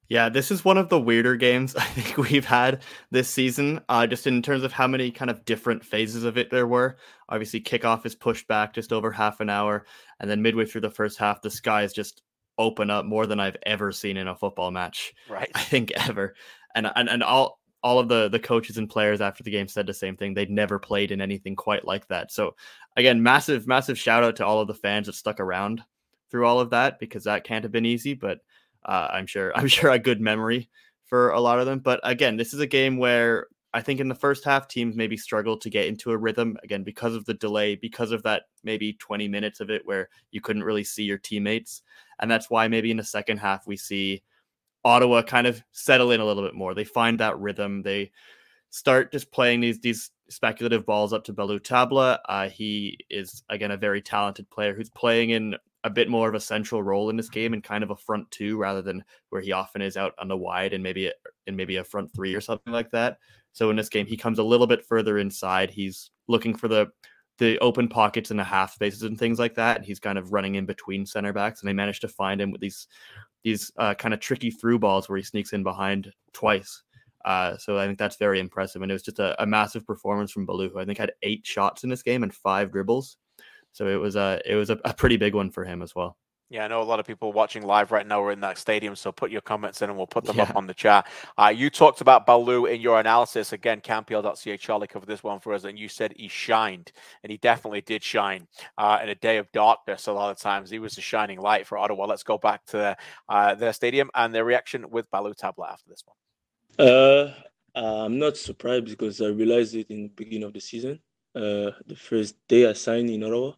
[0.09, 4.07] Yeah, this is one of the weirder games I think we've had this season, uh,
[4.07, 6.99] just in terms of how many kind of different phases of it there were.
[7.29, 9.87] Obviously, kickoff is pushed back just over half an hour,
[10.21, 12.23] and then midway through the first half, the skies just
[12.59, 15.15] open up more than I've ever seen in a football match.
[15.29, 15.51] Right.
[15.55, 16.35] I think ever.
[16.75, 19.87] And and and all all of the the coaches and players after the game said
[19.87, 20.35] the same thing.
[20.35, 22.33] They'd never played in anything quite like that.
[22.33, 22.55] So
[22.97, 25.83] again, massive massive shout out to all of the fans that stuck around
[26.31, 28.39] through all of that because that can't have been easy, but
[28.85, 30.69] uh, I'm sure I'm sure a good memory
[31.05, 31.81] for a lot of them.
[31.81, 35.17] But again, this is a game where I think in the first half, teams maybe
[35.17, 38.93] struggled to get into a rhythm again because of the delay, because of that maybe
[38.95, 41.83] 20 minutes of it where you couldn't really see your teammates.
[42.21, 44.23] And that's why maybe in the second half, we see
[44.85, 46.75] Ottawa kind of settle in a little bit more.
[46.75, 47.83] They find that rhythm.
[47.83, 48.11] They
[48.71, 52.19] start just playing these these speculative balls up to Ballou Tabla.
[52.29, 55.55] Uh, he is again a very talented player who's playing in
[55.85, 58.31] a bit more of a central role in this game and kind of a front
[58.31, 61.11] two rather than where he often is out on the wide and maybe
[61.47, 63.19] in maybe a front three or something like that.
[63.53, 65.71] So in this game, he comes a little bit further inside.
[65.71, 66.91] He's looking for the
[67.39, 69.79] the open pockets and the half spaces and things like that.
[69.79, 72.51] And he's kind of running in between center backs, and they managed to find him
[72.51, 72.87] with these
[73.43, 76.83] these uh, kind of tricky through balls where he sneaks in behind twice.
[77.25, 80.33] Uh, so I think that's very impressive, and it was just a, a massive performance
[80.33, 83.17] from Ballou, who I think had eight shots in this game and five dribbles.
[83.73, 86.17] So it was a it was a, a pretty big one for him as well.
[86.53, 88.95] Yeah, I know a lot of people watching live right now are in that stadium,
[88.95, 90.43] so put your comments in and we'll put them yeah.
[90.43, 91.07] up on the chat.
[91.39, 93.55] Uh, you talked about Ballou in your analysis.
[93.55, 96.93] Again, CanPL.ca Charlie covered this one for us, and you said he shined,
[97.23, 98.47] and he definitely did shine
[98.77, 100.69] uh, in a day of darkness a lot of times.
[100.69, 102.05] He was a shining light for Ottawa.
[102.05, 102.99] Let's go back to
[103.31, 106.87] uh, their stadium and their reaction with Ballou Tabla after this one.
[106.87, 107.33] Uh,
[107.75, 111.01] I'm not surprised because I realized it in the beginning of the season.
[111.35, 113.53] Uh, the first day I signed in Ottawa,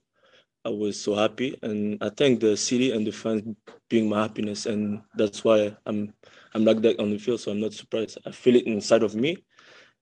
[0.65, 3.57] I was so happy, and I thank the city and the fans
[3.91, 6.15] being my happiness, and that's why I'm
[6.55, 7.41] I'm like that on the field.
[7.41, 8.19] So I'm not surprised.
[8.27, 9.45] I feel it inside of me,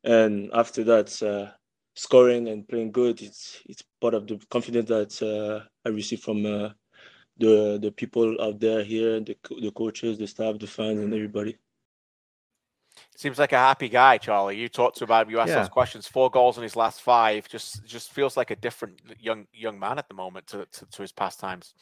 [0.04, 1.52] and after that, uh,
[1.96, 6.46] scoring and playing good, it's it's part of the confidence that uh, I receive from
[6.46, 6.70] uh,
[7.38, 11.58] the the people out there here, the the coaches, the staff, the fans, and everybody.
[13.16, 14.56] Seems like a happy guy, Charlie.
[14.56, 15.32] You talked to about him.
[15.32, 15.60] You asked yeah.
[15.60, 16.08] those questions.
[16.08, 17.48] Four goals in his last five.
[17.48, 21.02] Just just feels like a different young young man at the moment to, to, to
[21.02, 21.74] his past times.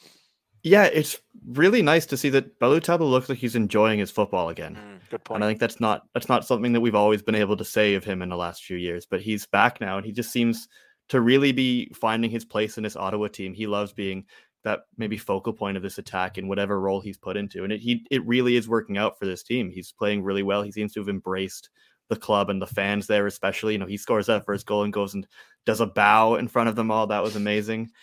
[0.63, 1.17] Yeah, it's
[1.47, 4.75] really nice to see that Ballou Tabla looks like he's enjoying his football again.
[4.75, 5.37] Mm, good point.
[5.37, 7.95] And I think that's not that's not something that we've always been able to say
[7.95, 9.07] of him in the last few years.
[9.07, 10.69] But he's back now, and he just seems
[11.09, 13.55] to really be finding his place in this Ottawa team.
[13.55, 14.27] He loves being
[14.65, 17.65] that maybe focal point of this attack in whatever role he's put into.
[17.65, 19.71] And it he it really is working out for this team.
[19.71, 20.63] He's playing really well.
[20.63, 21.71] He seems to have embraced
[22.09, 23.75] the club and the fans there, especially.
[23.75, 25.27] You know, he scores that first goal and goes and
[25.65, 27.07] does a bow in front of them all.
[27.07, 27.91] That was amazing.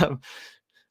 [0.00, 0.20] Um,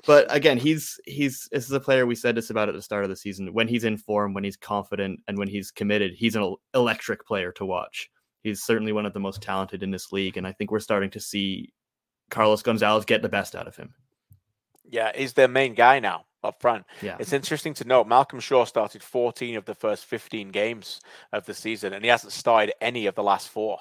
[0.06, 3.04] but again, he's he's this is a player we said this about at the start
[3.04, 3.54] of the season.
[3.54, 7.52] When he's in form, when he's confident, and when he's committed, he's an electric player
[7.54, 8.10] to watch.
[8.44, 11.10] He's certainly one of the most talented in this league, and I think we're starting
[11.12, 11.74] to see
[12.30, 13.94] Carlos Gonzalez get the best out of him.
[14.90, 16.86] Yeah, he's their main guy now up front.
[17.02, 17.18] Yeah.
[17.20, 21.02] It's interesting to note Malcolm Shaw started 14 of the first 15 games
[21.34, 23.80] of the season, and he hasn't started any of the last four.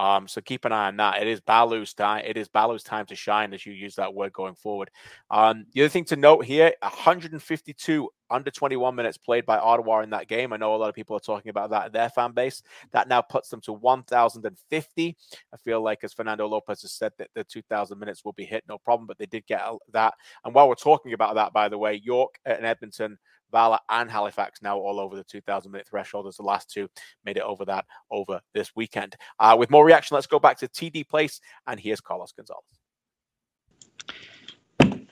[0.00, 1.20] Um, so keep an eye on that.
[1.20, 2.24] It is Ballou's time.
[2.26, 4.90] It is Ballou's time to shine, as you use that word going forward.
[5.30, 10.08] Um, the other thing to note here: 152 under 21 minutes played by Ottawa in
[10.10, 10.54] that game.
[10.54, 12.62] I know a lot of people are talking about that in their fan base.
[12.92, 15.16] That now puts them to 1,050.
[15.52, 18.64] I feel like, as Fernando Lopez has said, that the 2,000 minutes will be hit,
[18.66, 19.06] no problem.
[19.06, 19.60] But they did get
[19.92, 20.14] that.
[20.46, 23.18] And while we're talking about that, by the way, York and Edmonton
[23.50, 26.88] Valor and Halifax now all over the 2,000 minute threshold as the last two
[27.24, 29.16] made it over that over this weekend.
[29.38, 32.64] Uh, with more reaction, let's go back to TD Place, and here's Carlos Gonzalez.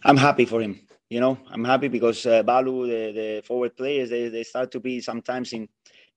[0.05, 0.80] I'm happy for him.
[1.11, 4.80] You know, I'm happy because uh, Ballou, the, the forward players, they, they start to
[4.80, 5.68] be sometimes in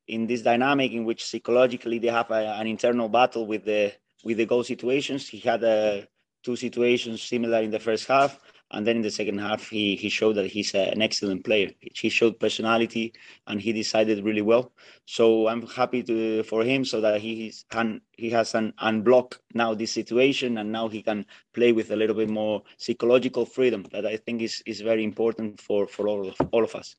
[0.08, 3.94] in this dynamic in which psychologically they have a, an internal battle with the
[4.24, 5.28] with the goal situations.
[5.28, 6.02] He had uh,
[6.44, 8.40] two situations similar in the first half,
[8.72, 11.72] and then in the second half, he he showed that he's a, an excellent player.
[11.80, 13.14] He showed personality,
[13.48, 14.72] and he decided really well.
[15.06, 19.74] So I'm happy to for him, so that he can he has an unblock now
[19.74, 23.86] this situation, and now he can play with a little bit more psychological freedom.
[23.92, 26.96] That I think is is very important for for all of all of us.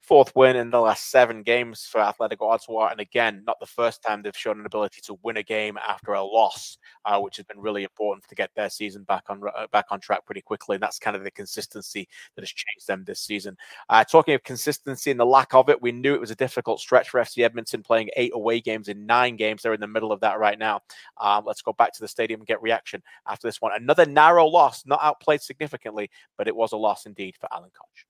[0.00, 4.02] Fourth win in the last seven games for Atletico Ottawa, and again, not the first
[4.02, 7.46] time they've shown an ability to win a game after a loss, uh, which has
[7.46, 10.76] been really important to get their season back on uh, back on track pretty quickly.
[10.76, 13.56] And that's kind of the consistency that has changed them this season.
[13.88, 16.80] Uh, talking of consistency and the lack of it, we knew it was a difficult
[16.80, 19.62] stretch for FC Edmonton, playing eight away games in nine games.
[19.62, 20.80] They're in the middle of that right now.
[21.18, 23.72] Um, let's go back to the stadium and get reaction after this one.
[23.74, 28.06] Another narrow loss, not outplayed significantly, but it was a loss indeed for Alan Koch.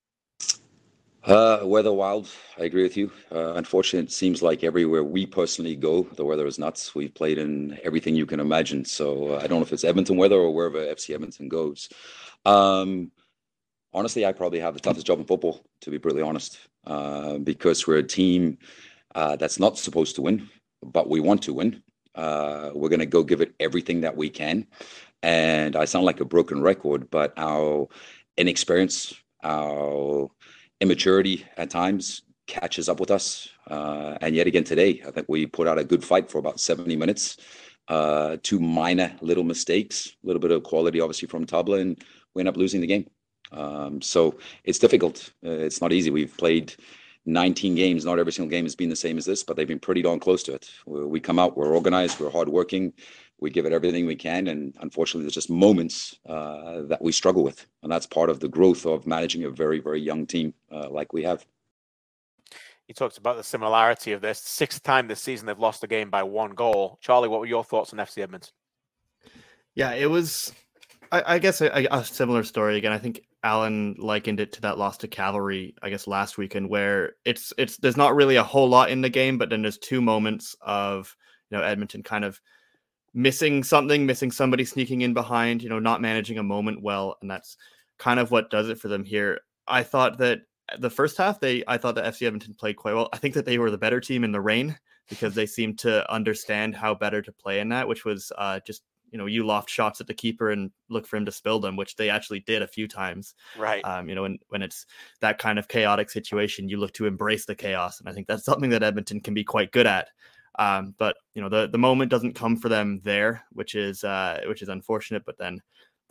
[1.24, 2.30] Uh, weather wild.
[2.58, 3.10] I agree with you.
[3.32, 6.94] Uh, unfortunately, it seems like everywhere we personally go, the weather is nuts.
[6.94, 8.84] We've played in everything you can imagine.
[8.84, 11.88] So uh, I don't know if it's Edmonton weather or wherever FC Edmonton goes.
[12.46, 13.10] Um,
[13.92, 17.86] honestly, I probably have the toughest job in football, to be brutally honest, uh, because
[17.86, 18.58] we're a team
[19.14, 20.48] uh, that's not supposed to win,
[20.82, 21.82] but we want to win.
[22.14, 24.66] Uh, we're going to go give it everything that we can.
[25.22, 27.88] And I sound like a broken record, but our
[28.36, 30.30] inexperience, our
[30.80, 33.48] immaturity at times catches up with us.
[33.68, 36.60] Uh, and yet again today, I think we put out a good fight for about
[36.60, 37.36] 70 minutes.
[37.86, 42.02] Uh, two minor little mistakes, a little bit of quality, obviously, from Tabla, and
[42.34, 43.08] we end up losing the game.
[43.50, 45.32] Um, so it's difficult.
[45.44, 46.10] Uh, it's not easy.
[46.10, 46.74] We've played
[47.24, 48.04] 19 games.
[48.04, 50.20] Not every single game has been the same as this, but they've been pretty darn
[50.20, 50.70] close to it.
[50.86, 52.92] We come out, we're organized, we're hardworking,
[53.40, 57.44] we give it everything we can, and unfortunately, there's just moments uh, that we struggle
[57.44, 60.88] with, and that's part of the growth of managing a very, very young team uh,
[60.90, 61.46] like we have.
[62.86, 64.40] He talked about the similarity of this.
[64.40, 66.98] Sixth time this season they've lost a game by one goal.
[67.00, 68.50] Charlie, what were your thoughts on FC Edmonton?
[69.74, 70.52] Yeah, it was,
[71.12, 72.92] I, I guess, a, a, similar story again.
[72.92, 77.12] I think Alan likened it to that loss to Cavalry, I guess, last weekend, where
[77.24, 80.00] it's it's there's not really a whole lot in the game, but then there's two
[80.00, 81.14] moments of
[81.50, 82.40] you know Edmonton kind of
[83.14, 87.30] missing something, missing somebody sneaking in behind, you know, not managing a moment well, and
[87.30, 87.56] that's
[87.98, 89.40] kind of what does it for them here.
[89.66, 90.42] I thought that
[90.78, 93.08] the first half, they I thought that FC Edmonton played quite well.
[93.12, 94.78] I think that they were the better team in the rain
[95.08, 98.82] because they seemed to understand how better to play in that, which was uh, just
[99.10, 101.76] you know you loft shots at the keeper and look for him to spill them,
[101.76, 103.34] which they actually did a few times.
[103.56, 103.84] Right.
[103.84, 104.86] Um, you know, when when it's
[105.20, 108.44] that kind of chaotic situation, you look to embrace the chaos, and I think that's
[108.44, 110.08] something that Edmonton can be quite good at.
[110.58, 114.40] Um, but you know the the moment doesn't come for them there, which is uh,
[114.46, 115.24] which is unfortunate.
[115.24, 115.60] But then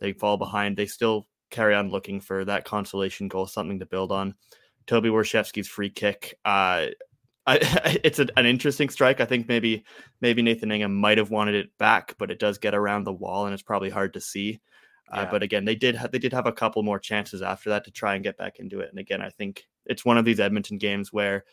[0.00, 0.76] they fall behind.
[0.76, 4.34] They still carry on looking for that consolation goal, something to build on.
[4.86, 6.38] Toby Warschewski's free kick.
[6.44, 6.86] Uh,
[7.46, 7.58] I,
[8.04, 9.20] it's a, an interesting strike.
[9.20, 9.84] I think maybe
[10.20, 13.46] maybe Nathan Ingham might have wanted it back, but it does get around the wall
[13.46, 14.60] and it's probably hard to see.
[15.10, 15.30] Uh, yeah.
[15.30, 17.90] but again, they did ha- they did have a couple more chances after that to
[17.90, 18.90] try and get back into it.
[18.90, 21.44] And again, I think it's one of these Edmonton games where,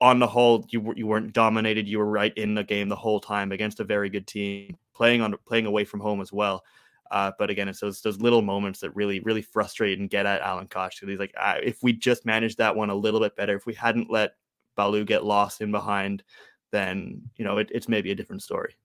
[0.00, 1.88] on the whole, you you weren't dominated.
[1.88, 5.22] You were right in the game the whole time against a very good team, playing
[5.22, 6.64] on playing away from home as well.
[7.10, 10.40] Uh, but again, it's those those little moments that really really frustrate and get at
[10.40, 11.00] Alan Koch.
[11.00, 14.10] He's like, if we just managed that one a little bit better, if we hadn't
[14.10, 14.34] let
[14.76, 16.22] Ballou get lost in behind,
[16.72, 18.76] then you know it, it's maybe a different story.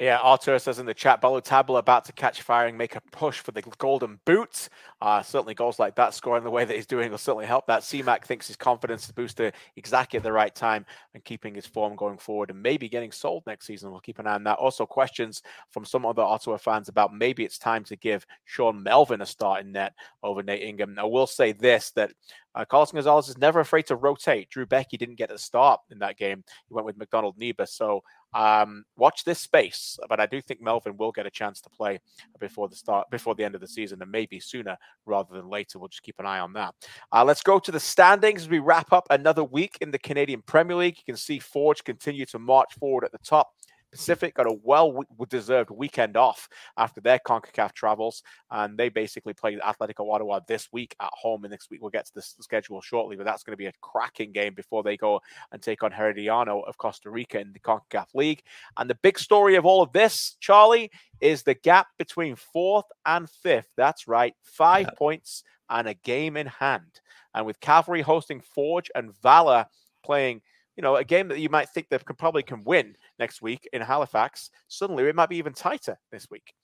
[0.00, 3.02] Yeah, Artur says in the chat, Ballou Tabla about to catch fire and make a
[3.12, 4.70] push for the golden boots.
[5.02, 7.82] Uh, certainly goals like that, scoring the way that he's doing will certainly help that.
[7.82, 11.96] CMAC thinks his confidence is boosted exactly at the right time and keeping his form
[11.96, 13.90] going forward and maybe getting sold next season.
[13.90, 14.56] We'll keep an eye on that.
[14.56, 19.20] Also, questions from some other Ottawa fans about maybe it's time to give Sean Melvin
[19.20, 19.92] a start in net
[20.22, 20.98] over Nate Ingham.
[20.98, 22.12] I will say this that
[22.54, 24.50] uh, Carlos Gonzalez is never afraid to rotate.
[24.50, 26.42] Drew Beckie didn't get a start in that game.
[26.68, 27.68] He went with McDonald Neba.
[27.68, 28.02] So
[28.34, 32.00] um, watch this space, but I do think Melvin will get a chance to play
[32.38, 34.76] before the start, before the end of the season, and maybe sooner
[35.06, 35.78] rather than later.
[35.78, 36.74] We'll just keep an eye on that.
[37.12, 40.42] Uh, let's go to the standings as we wrap up another week in the Canadian
[40.42, 40.98] Premier League.
[40.98, 43.50] You can see Forge continue to march forward at the top.
[43.90, 49.58] Pacific got a well deserved weekend off after their CONCACAF travels, and they basically played
[49.60, 51.44] Atletico Ottawa this week at home.
[51.44, 53.72] And next week we'll get to the schedule shortly, but that's going to be a
[53.80, 55.20] cracking game before they go
[55.52, 58.42] and take on Herediano of Costa Rica in the CONCACAF League.
[58.76, 63.28] And the big story of all of this, Charlie, is the gap between fourth and
[63.28, 63.68] fifth.
[63.76, 64.98] That's right, five yeah.
[64.98, 67.00] points and a game in hand.
[67.34, 69.66] And with Cavalry hosting Forge and Valor
[70.04, 70.42] playing
[70.76, 73.68] you know, a game that you might think they can probably can win next week
[73.72, 76.54] in Halifax, suddenly it might be even tighter this week.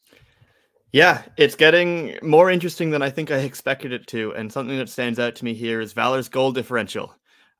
[0.93, 4.33] Yeah, it's getting more interesting than I think I expected it to.
[4.35, 7.15] And something that stands out to me here is Valor's goal differential.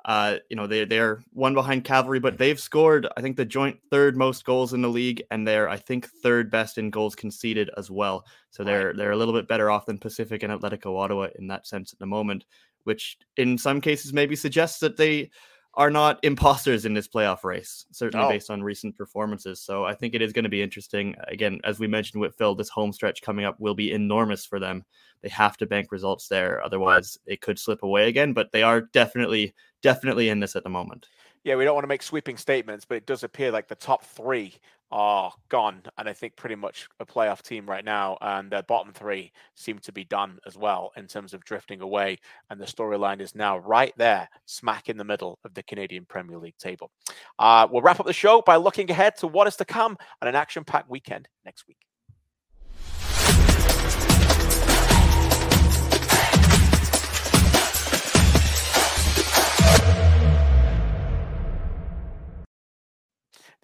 [0.07, 3.77] Uh, you know, they they're one behind Cavalry, but they've scored, I think, the joint
[3.91, 7.71] third most goals in the league, and they're, I think, third best in goals conceded
[7.77, 8.25] as well.
[8.51, 11.67] So they're they're a little bit better off than Pacific and Atletico Ottawa in that
[11.67, 12.47] sense at the moment,
[12.85, 15.29] which in some cases maybe suggests that they
[15.77, 19.61] are not imposters in this playoff race, certainly based on recent performances.
[19.61, 21.15] So I think it is going to be interesting.
[21.29, 24.59] Again, as we mentioned with Phil, this home stretch coming up will be enormous for
[24.59, 24.85] them.
[25.21, 28.33] They have to bank results there, otherwise it could slip away again.
[28.33, 31.09] But they are definitely, definitely in this at the moment.
[31.45, 34.03] Yeah, we don't want to make sweeping statements, but it does appear like the top
[34.03, 34.55] three
[34.93, 38.93] are gone, and I think pretty much a playoff team right now, and their bottom
[38.93, 42.19] three seem to be done as well in terms of drifting away.
[42.51, 46.39] And the storyline is now right there, smack in the middle of the Canadian Premier
[46.39, 46.91] League table.
[47.39, 50.29] Uh, we'll wrap up the show by looking ahead to what is to come on
[50.29, 51.79] an action-packed weekend next week.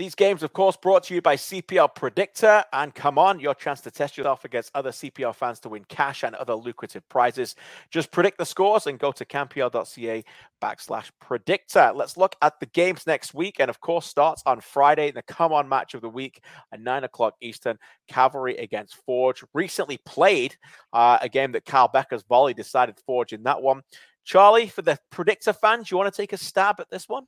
[0.02, 2.64] These games, of course, brought to you by CPL Predictor.
[2.72, 6.24] And come on, your chance to test yourself against other CPL fans to win cash
[6.24, 7.54] and other lucrative prizes.
[7.88, 10.24] Just predict the scores and go to CanPL.ca
[10.60, 11.92] backslash predictor.
[11.94, 13.60] Let's look at the games next week.
[13.60, 16.42] And of course, starts on Friday, in the come on match of the week
[16.72, 17.78] at nine o'clock Eastern.
[18.08, 19.44] Cavalry against Forge.
[19.54, 20.56] Recently played
[20.92, 23.82] uh, a game that Carl Bekker's volley decided Forge in that one.
[24.24, 27.26] Charlie, for the predictor fans, you want to take a stab at this one?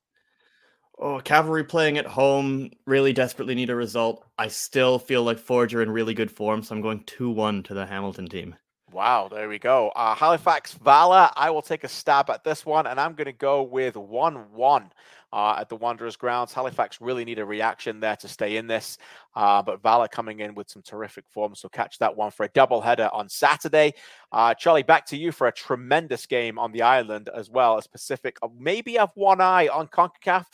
[0.99, 4.25] Oh, Cavalry playing at home really desperately need a result.
[4.39, 7.65] I still feel like Forge are in really good form, so I'm going 2 1
[7.65, 8.55] to the Hamilton team.
[8.93, 9.89] Wow, there we go.
[9.97, 13.33] Uh, Halifax Valor, I will take a stab at this one, and I'm going to
[13.33, 14.93] go with 1 1
[15.33, 16.53] uh, at the Wanderers grounds.
[16.53, 18.97] Halifax really need a reaction there to stay in this,
[19.35, 21.57] uh, but Valor coming in with some terrific form.
[21.57, 23.95] So catch that one for a double header on Saturday.
[24.31, 27.89] Uh, Charlie, back to you for a tremendous game on the island as well as
[27.89, 28.37] Pacific.
[28.43, 30.47] Uh, maybe have one eye on CONCACAF,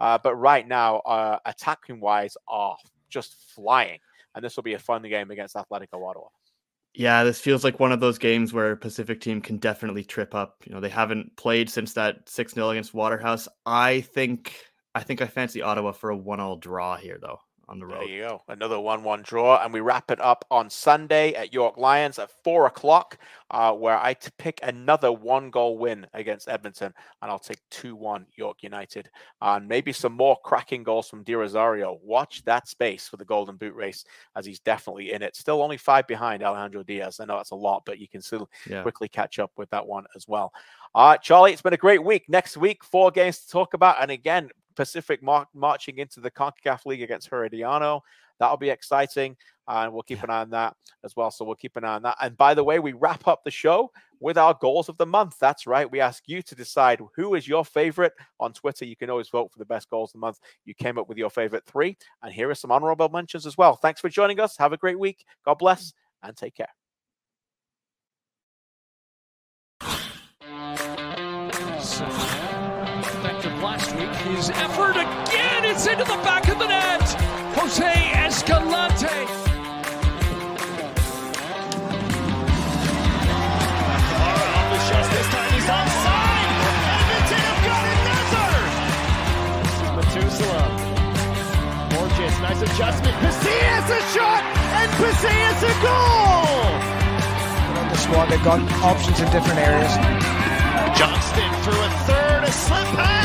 [0.00, 2.76] uh, but right now, uh, attacking wise, are
[3.08, 3.98] just flying.
[4.34, 6.28] And this will be a fun game against Atletico Ottawa.
[6.94, 10.56] Yeah, this feels like one of those games where Pacific team can definitely trip up.
[10.66, 13.48] You know, they haven't played since that 6-0 against Waterhouse.
[13.66, 14.54] I think
[14.94, 17.38] I think I fancy Ottawa for a one-all draw here though
[17.68, 18.00] on the road.
[18.00, 18.42] There you go.
[18.48, 19.62] Another 1 1 draw.
[19.62, 23.18] And we wrap it up on Sunday at York Lions at 4 o'clock,
[23.50, 26.94] uh, where I t- pick another one goal win against Edmonton.
[27.20, 29.10] And I'll take 2 1 York United.
[29.42, 31.98] and maybe some more cracking goals from Di Rosario.
[32.02, 34.04] Watch that space for the Golden Boot race
[34.34, 35.36] as he's definitely in it.
[35.36, 37.20] Still only five behind Alejandro Diaz.
[37.20, 38.82] I know that's a lot, but you can still Yeah.
[38.82, 40.52] quickly catch up with that one as well.
[40.94, 42.24] All right, Charlie, it's been a great week.
[42.28, 44.00] Next week, four games to talk about.
[44.00, 44.48] And again,
[44.78, 48.00] Pacific mar- marching into the CONCACAF League against Herediano.
[48.38, 49.36] That'll be exciting.
[49.66, 51.32] And we'll keep an eye on that as well.
[51.32, 52.16] So we'll keep an eye on that.
[52.22, 55.34] And by the way, we wrap up the show with our goals of the month.
[55.40, 55.90] That's right.
[55.90, 58.84] We ask you to decide who is your favorite on Twitter.
[58.84, 60.38] You can always vote for the best goals of the month.
[60.64, 61.96] You came up with your favorite three.
[62.22, 63.74] And here are some honorable mentions as well.
[63.74, 64.56] Thanks for joining us.
[64.58, 65.24] Have a great week.
[65.44, 66.72] God bless and take care.
[74.48, 75.64] His effort again.
[75.68, 77.02] It's into the back of the net.
[77.52, 79.04] Jose Escalante.
[84.56, 85.52] Off the shots this time.
[85.52, 86.48] He's onside.
[86.96, 88.56] Edmonton have got another.
[90.00, 90.64] Matusala.
[91.92, 93.16] Borges, nice adjustment.
[93.20, 94.42] Pasillas a shot,
[94.80, 96.72] and Pasillas a goal.
[97.76, 98.26] on the squad.
[98.30, 99.92] They've got options in different areas.
[100.96, 103.17] Johnston through a third, a slip pass,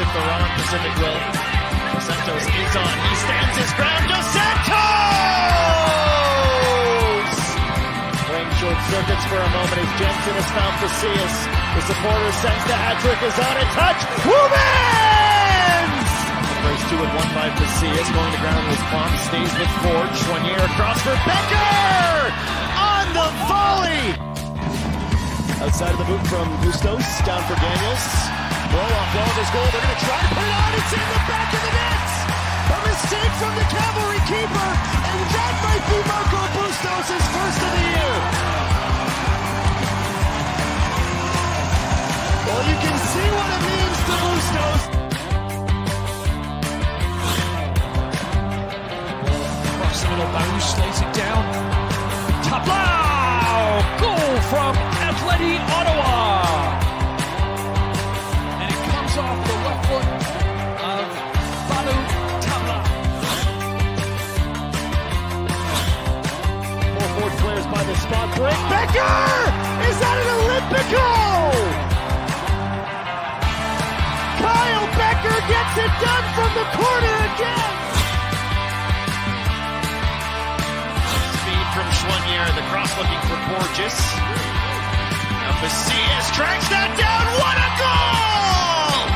[0.00, 1.20] moments if Pacific will.
[1.92, 2.94] Dos Santos is on.
[3.04, 4.08] He stands his ground.
[4.08, 4.80] Dos Santos!
[8.24, 11.36] Playing short circuits for a moment as Jensen has found Pasillas.
[11.76, 14.00] The supporter sense the hat trick is on a touch.
[14.24, 16.10] Women's!
[16.64, 18.08] First two and one by Pasillas.
[18.08, 19.12] Going to ground with Plum.
[19.28, 20.08] Stays with Ford.
[20.16, 22.32] Choinière across for Bekker!
[22.80, 24.16] On the volley!
[25.60, 27.04] Outside of the boot from Bustos.
[27.26, 28.39] Down for Daniels.
[28.70, 29.66] Roll off Walder's goal.
[29.74, 30.70] They're going to try to put it on.
[30.78, 32.06] It's in the back of the net!
[32.70, 34.70] A mistake from the cavalry keeper.
[35.10, 38.14] And that might be Marco Bustos' first of the year.
[42.46, 44.82] Well, you can see what it means to Bustos.
[50.00, 51.44] The middle, slays it down.
[52.46, 52.84] Tabla!
[54.00, 56.39] Goal from Atleti Ottawa.
[68.10, 68.58] Spot break.
[68.66, 69.54] Bekker!
[69.86, 71.06] Is that an Olympico?
[74.42, 77.70] Kyle Bekker gets it done from the corner again.
[81.38, 83.94] Speed from Choinière, the cross looking for Borges.
[85.46, 87.26] Now Macias tracks that down.
[87.38, 89.06] What a goal!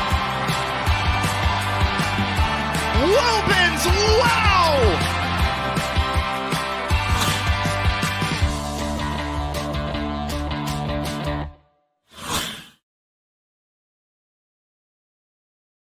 [3.11, 3.90] Woobens,
[4.22, 5.14] wow!